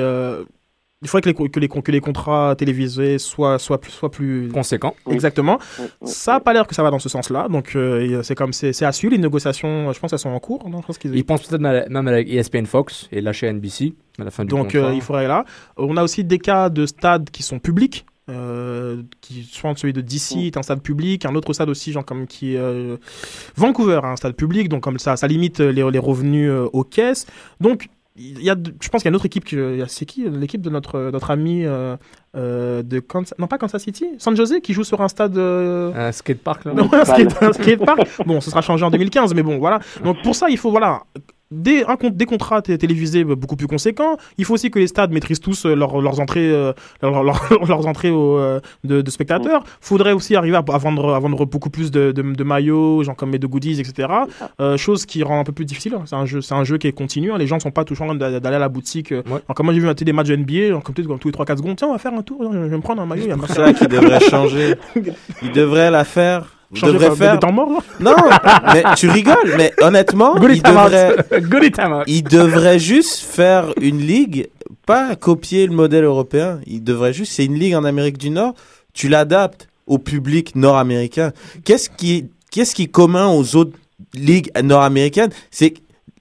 [1.05, 4.49] Il faudrait que les, que les, que les contrats télévisés soient, soient, plus- soient plus.
[4.49, 4.95] Conséquent.
[5.07, 5.15] Oui.
[5.15, 5.59] Exactement.
[5.79, 5.87] Ouais.
[6.05, 7.47] Ça n'a pas l'air que ça va dans ce sens-là.
[7.49, 9.13] Donc, euh, c'est comme c'est c'est à suivre.
[9.15, 10.69] Les négociations, je pense, elles sont en cours.
[10.69, 10.81] Non?
[10.81, 13.95] Je pense qu'ils- Ils pensent peut-être même même avec E ESPN Fox et lâcher NBC
[14.19, 14.89] à la fin du Donc, contrat.
[14.89, 15.45] euh, il faudrait là.
[15.77, 18.07] On a aussi des cas de stades qui sont publics.
[18.31, 21.93] Euh, qui je pense celui de DC est un stade public un autre stade aussi
[21.93, 22.97] genre comme qui euh,
[23.55, 27.27] Vancouver un stade public donc comme ça ça limite les, les revenus euh, aux caisses
[27.61, 29.45] donc il y a je pense qu'il y a une autre équipe
[29.89, 31.97] c'est qui l'équipe de notre notre ami euh,
[32.37, 35.93] euh, de Kansas non pas Kansas City San Jose qui joue sur un stade euh,
[36.09, 36.73] Un skatepark, là.
[36.77, 38.09] non, un skate- un skatepark.
[38.25, 39.81] Bon, ce sera changé en 2015, mais bon, voilà.
[40.05, 41.03] Donc pour ça, il faut voilà
[41.55, 44.17] des, un, des contrats té- télévisés beaucoup plus conséquents.
[44.39, 48.11] Il faut aussi que les stades maîtrisent tous euh, leurs- leurs entrées, euh, leurs- entrées
[48.11, 49.65] au, euh, de, de spectateurs.
[49.81, 53.17] Faudrait aussi arriver à, à vendre, à vendre beaucoup plus de, de, de maillots, genre
[53.17, 54.09] comme de goodies, etc.
[54.61, 55.95] Euh, chose qui rend un peu plus difficile.
[56.07, 57.33] C'est un jeu, c'est un jeu qui est continu.
[57.33, 57.39] hein.
[57.39, 59.11] Les gens ne sont pas toujours en train d'a- d'aller à la boutique.
[59.11, 59.23] Ouais.
[59.27, 61.33] Alors, comme moi j'ai vu un- des matchs de NBA, genre, comme, comme tous les
[61.33, 63.25] 3-4 secondes, tiens, on va faire un tour, je vais me prendre un maillot.
[63.27, 64.75] il C'est ça qu'il devrait changer.
[65.43, 67.33] Il devrait la faire Vous devrez quoi, faire.
[67.35, 68.15] des temps morts, là Non,
[68.73, 71.17] mais tu rigoles, mais honnêtement, il devrait,
[72.07, 74.49] il devrait juste faire une ligue,
[74.87, 76.61] pas copier le modèle européen.
[76.67, 78.55] Il devrait juste, c'est une ligue en Amérique du Nord,
[78.93, 81.33] tu l'adaptes au public nord-américain.
[81.65, 83.77] Qu'est-ce qui, qu'est-ce qui est commun aux autres
[84.15, 85.31] ligues nord-américaines?
[85.51, 85.75] C'est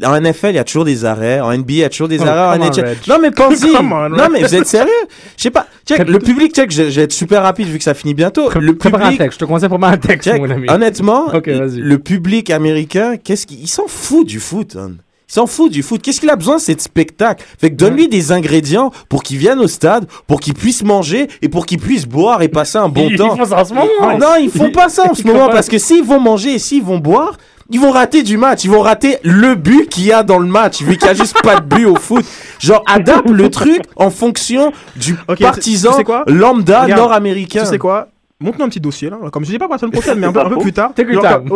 [0.05, 1.39] en NFL, il y a toujours des arrêts.
[1.39, 2.59] En NBA, il y a toujours des Oh, arrêts.
[2.59, 2.97] En NHL.
[3.07, 3.67] Non, mais pensez.
[3.81, 4.91] Non, mais vous êtes sérieux?
[5.37, 5.67] Je sais pas.
[5.87, 8.45] Check, le public, check, je, je vais être super rapide vu que ça finit bientôt.
[8.47, 9.39] Pré- Le Prépare un public, texte.
[9.39, 10.39] Je te conseille pour un texte, Check.
[10.41, 10.67] mon ami.
[10.69, 14.75] Honnêtement, le public américain, qu'est-ce qu'il il s'en fout du foot.
[14.79, 14.91] hein.
[15.29, 15.99] Il s'en fout du foot.
[16.01, 17.43] Qu'est-ce qu'il a besoin C'est de spectacle?
[17.59, 21.49] Fait que donne-lui des ingrédients pour qu'il vienne au stade, pour qu'il puisse manger et
[21.49, 23.35] pour qu'il puisse boire et passer un bon Ils temps.
[23.35, 24.17] font ça en ce moment.
[24.19, 26.59] Non, ils font pas ça en ce Ils moment parce que s'ils vont manger et
[26.59, 27.37] s'ils vont boire,
[27.69, 28.63] ils vont rater du match.
[28.63, 31.13] Ils vont rater le but qu'il y a dans le match vu qu'il y a
[31.13, 32.25] juste pas de but au foot.
[32.59, 35.91] Genre, adapte le truc en fonction du partisan
[36.27, 37.63] lambda nord-américain.
[37.63, 38.09] Tu sais quoi?
[38.43, 40.33] Montre-nous un petit dossier là, comme je dis pas pour la semaine prochaine, mais un
[40.33, 40.93] peu, un peu plus tard.
[40.93, 41.47] Time.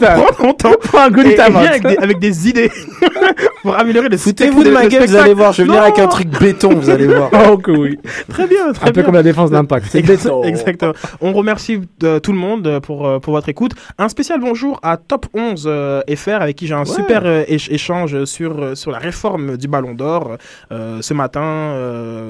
[0.00, 0.72] Prends ton temps.
[0.82, 2.70] Prends un Et, et avec des, avec des idées
[3.62, 5.52] pour améliorer les Foutez-vous de ma le gueule, vous allez voir.
[5.52, 7.30] Je vais venir avec un truc béton, vous allez voir.
[7.50, 7.98] Oh, que oui.
[8.28, 9.02] Très bien, très Un peu bien.
[9.04, 9.86] comme la défense d'impact.
[9.90, 10.42] C'est Ex- béton.
[10.44, 10.92] Exactement.
[11.20, 13.72] On remercie euh, tout le monde euh, pour, euh, pour votre écoute.
[13.98, 18.24] Un spécial bonjour à Top 11 euh, FR avec qui j'ai un super éch- échange
[18.24, 20.36] sur, sur la réforme du Ballon d'Or
[20.70, 21.74] ce matin.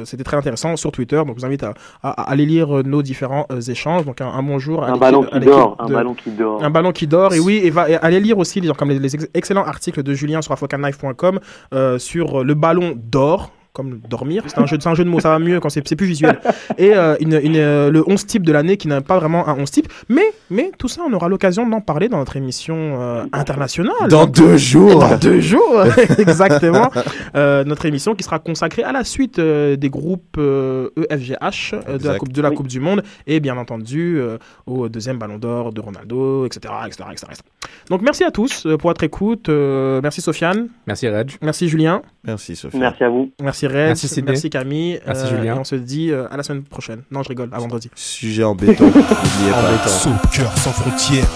[0.05, 1.17] C'était très intéressant sur Twitter.
[1.17, 3.61] Donc, je vous invite à, aller lire nos différents euh,
[4.05, 6.62] Donc, un, un bonjour Un ballon qui dort, un ballon qui dort.
[6.64, 8.98] un ballon qui dort, et oui, et, va, et allez lire aussi genre, comme les,
[8.98, 11.40] les ex- excellents articles de Julien sur afrocanife.com
[11.74, 15.20] euh, sur euh, le ballon d'or, comme dormir, c'est un, jeu, un jeu de mots,
[15.20, 16.40] ça va mieux quand c'est c'est plus visuel.
[16.78, 19.55] Et euh, une, une, euh, le 11 type de l'année qui n'a pas vraiment un
[19.55, 23.24] 11 type, mais, mais tout ça, on aura l'occasion d'en parler dans notre émission euh,
[23.32, 24.09] internationale.
[24.09, 24.98] Dans deux jours.
[25.01, 25.84] Dans deux jours,
[26.18, 26.90] exactement.
[27.36, 31.98] Euh, notre émission qui sera consacrée à la suite euh, des groupes euh, EFGH euh,
[31.98, 32.57] de, la coupe, de la Oui.
[32.57, 37.05] Coupe du Monde et bien entendu euh, au deuxième Ballon d'Or de Ronaldo, etc., etc.,
[37.12, 37.42] etc., etc.
[37.88, 39.48] Donc merci à tous euh, pour votre écoute.
[39.48, 41.32] Euh, merci Sofiane, Merci, Reg.
[41.42, 42.76] merci Julien, Merci, Sophie.
[42.78, 43.30] Merci à vous.
[43.42, 44.32] merci Red, Merci, Sidney.
[44.32, 45.01] merci Camille.
[45.07, 45.57] Merci, euh, Julien.
[45.57, 47.03] Et on se dit euh, à la semaine prochaine.
[47.11, 47.90] Non, je rigole, à vendredi.
[47.94, 48.84] Sujet en béton.
[48.86, 50.39] N'oubliez pas.
[50.41, 51.28] Sans frontières,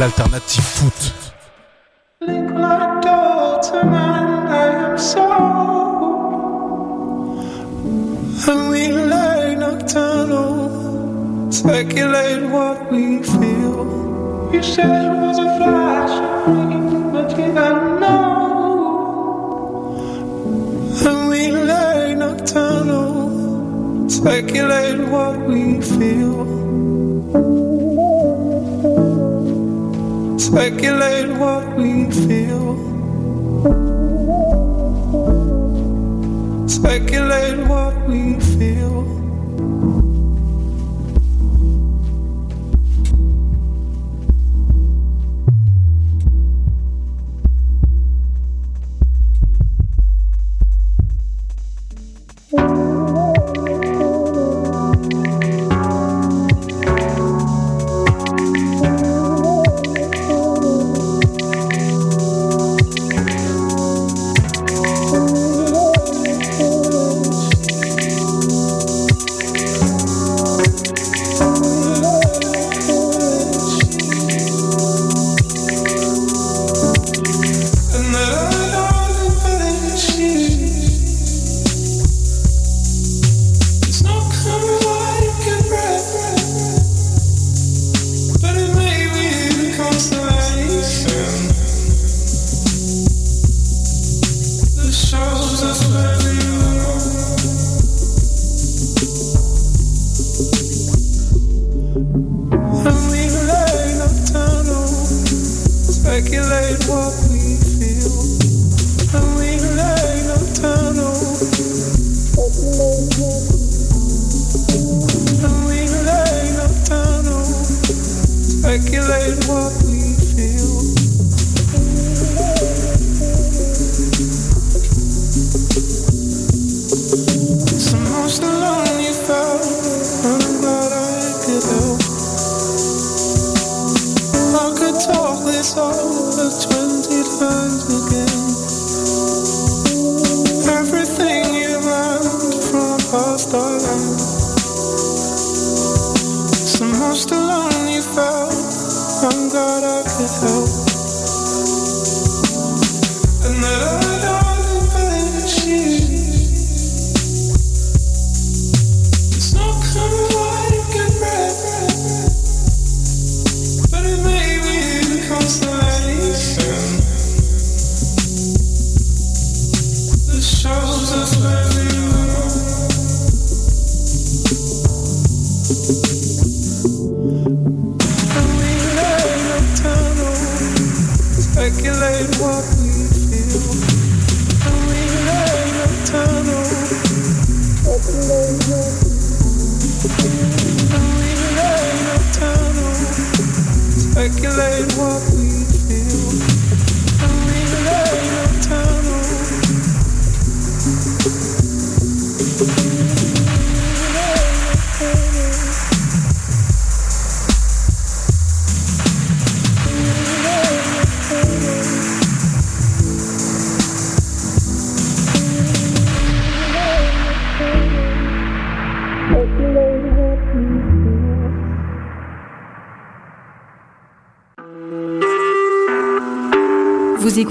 [0.00, 1.14] l'alternative foot.
[11.50, 14.50] Speculate what we feel.
[14.52, 18.38] You said it was a flash of green, but you don't know.
[21.06, 26.67] And we lay nocturnal, speculate what we feel.
[30.38, 32.78] Speculate what we feel.
[36.68, 39.17] Speculate what we feel.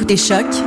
[0.09, 0.66] Écoutez Choc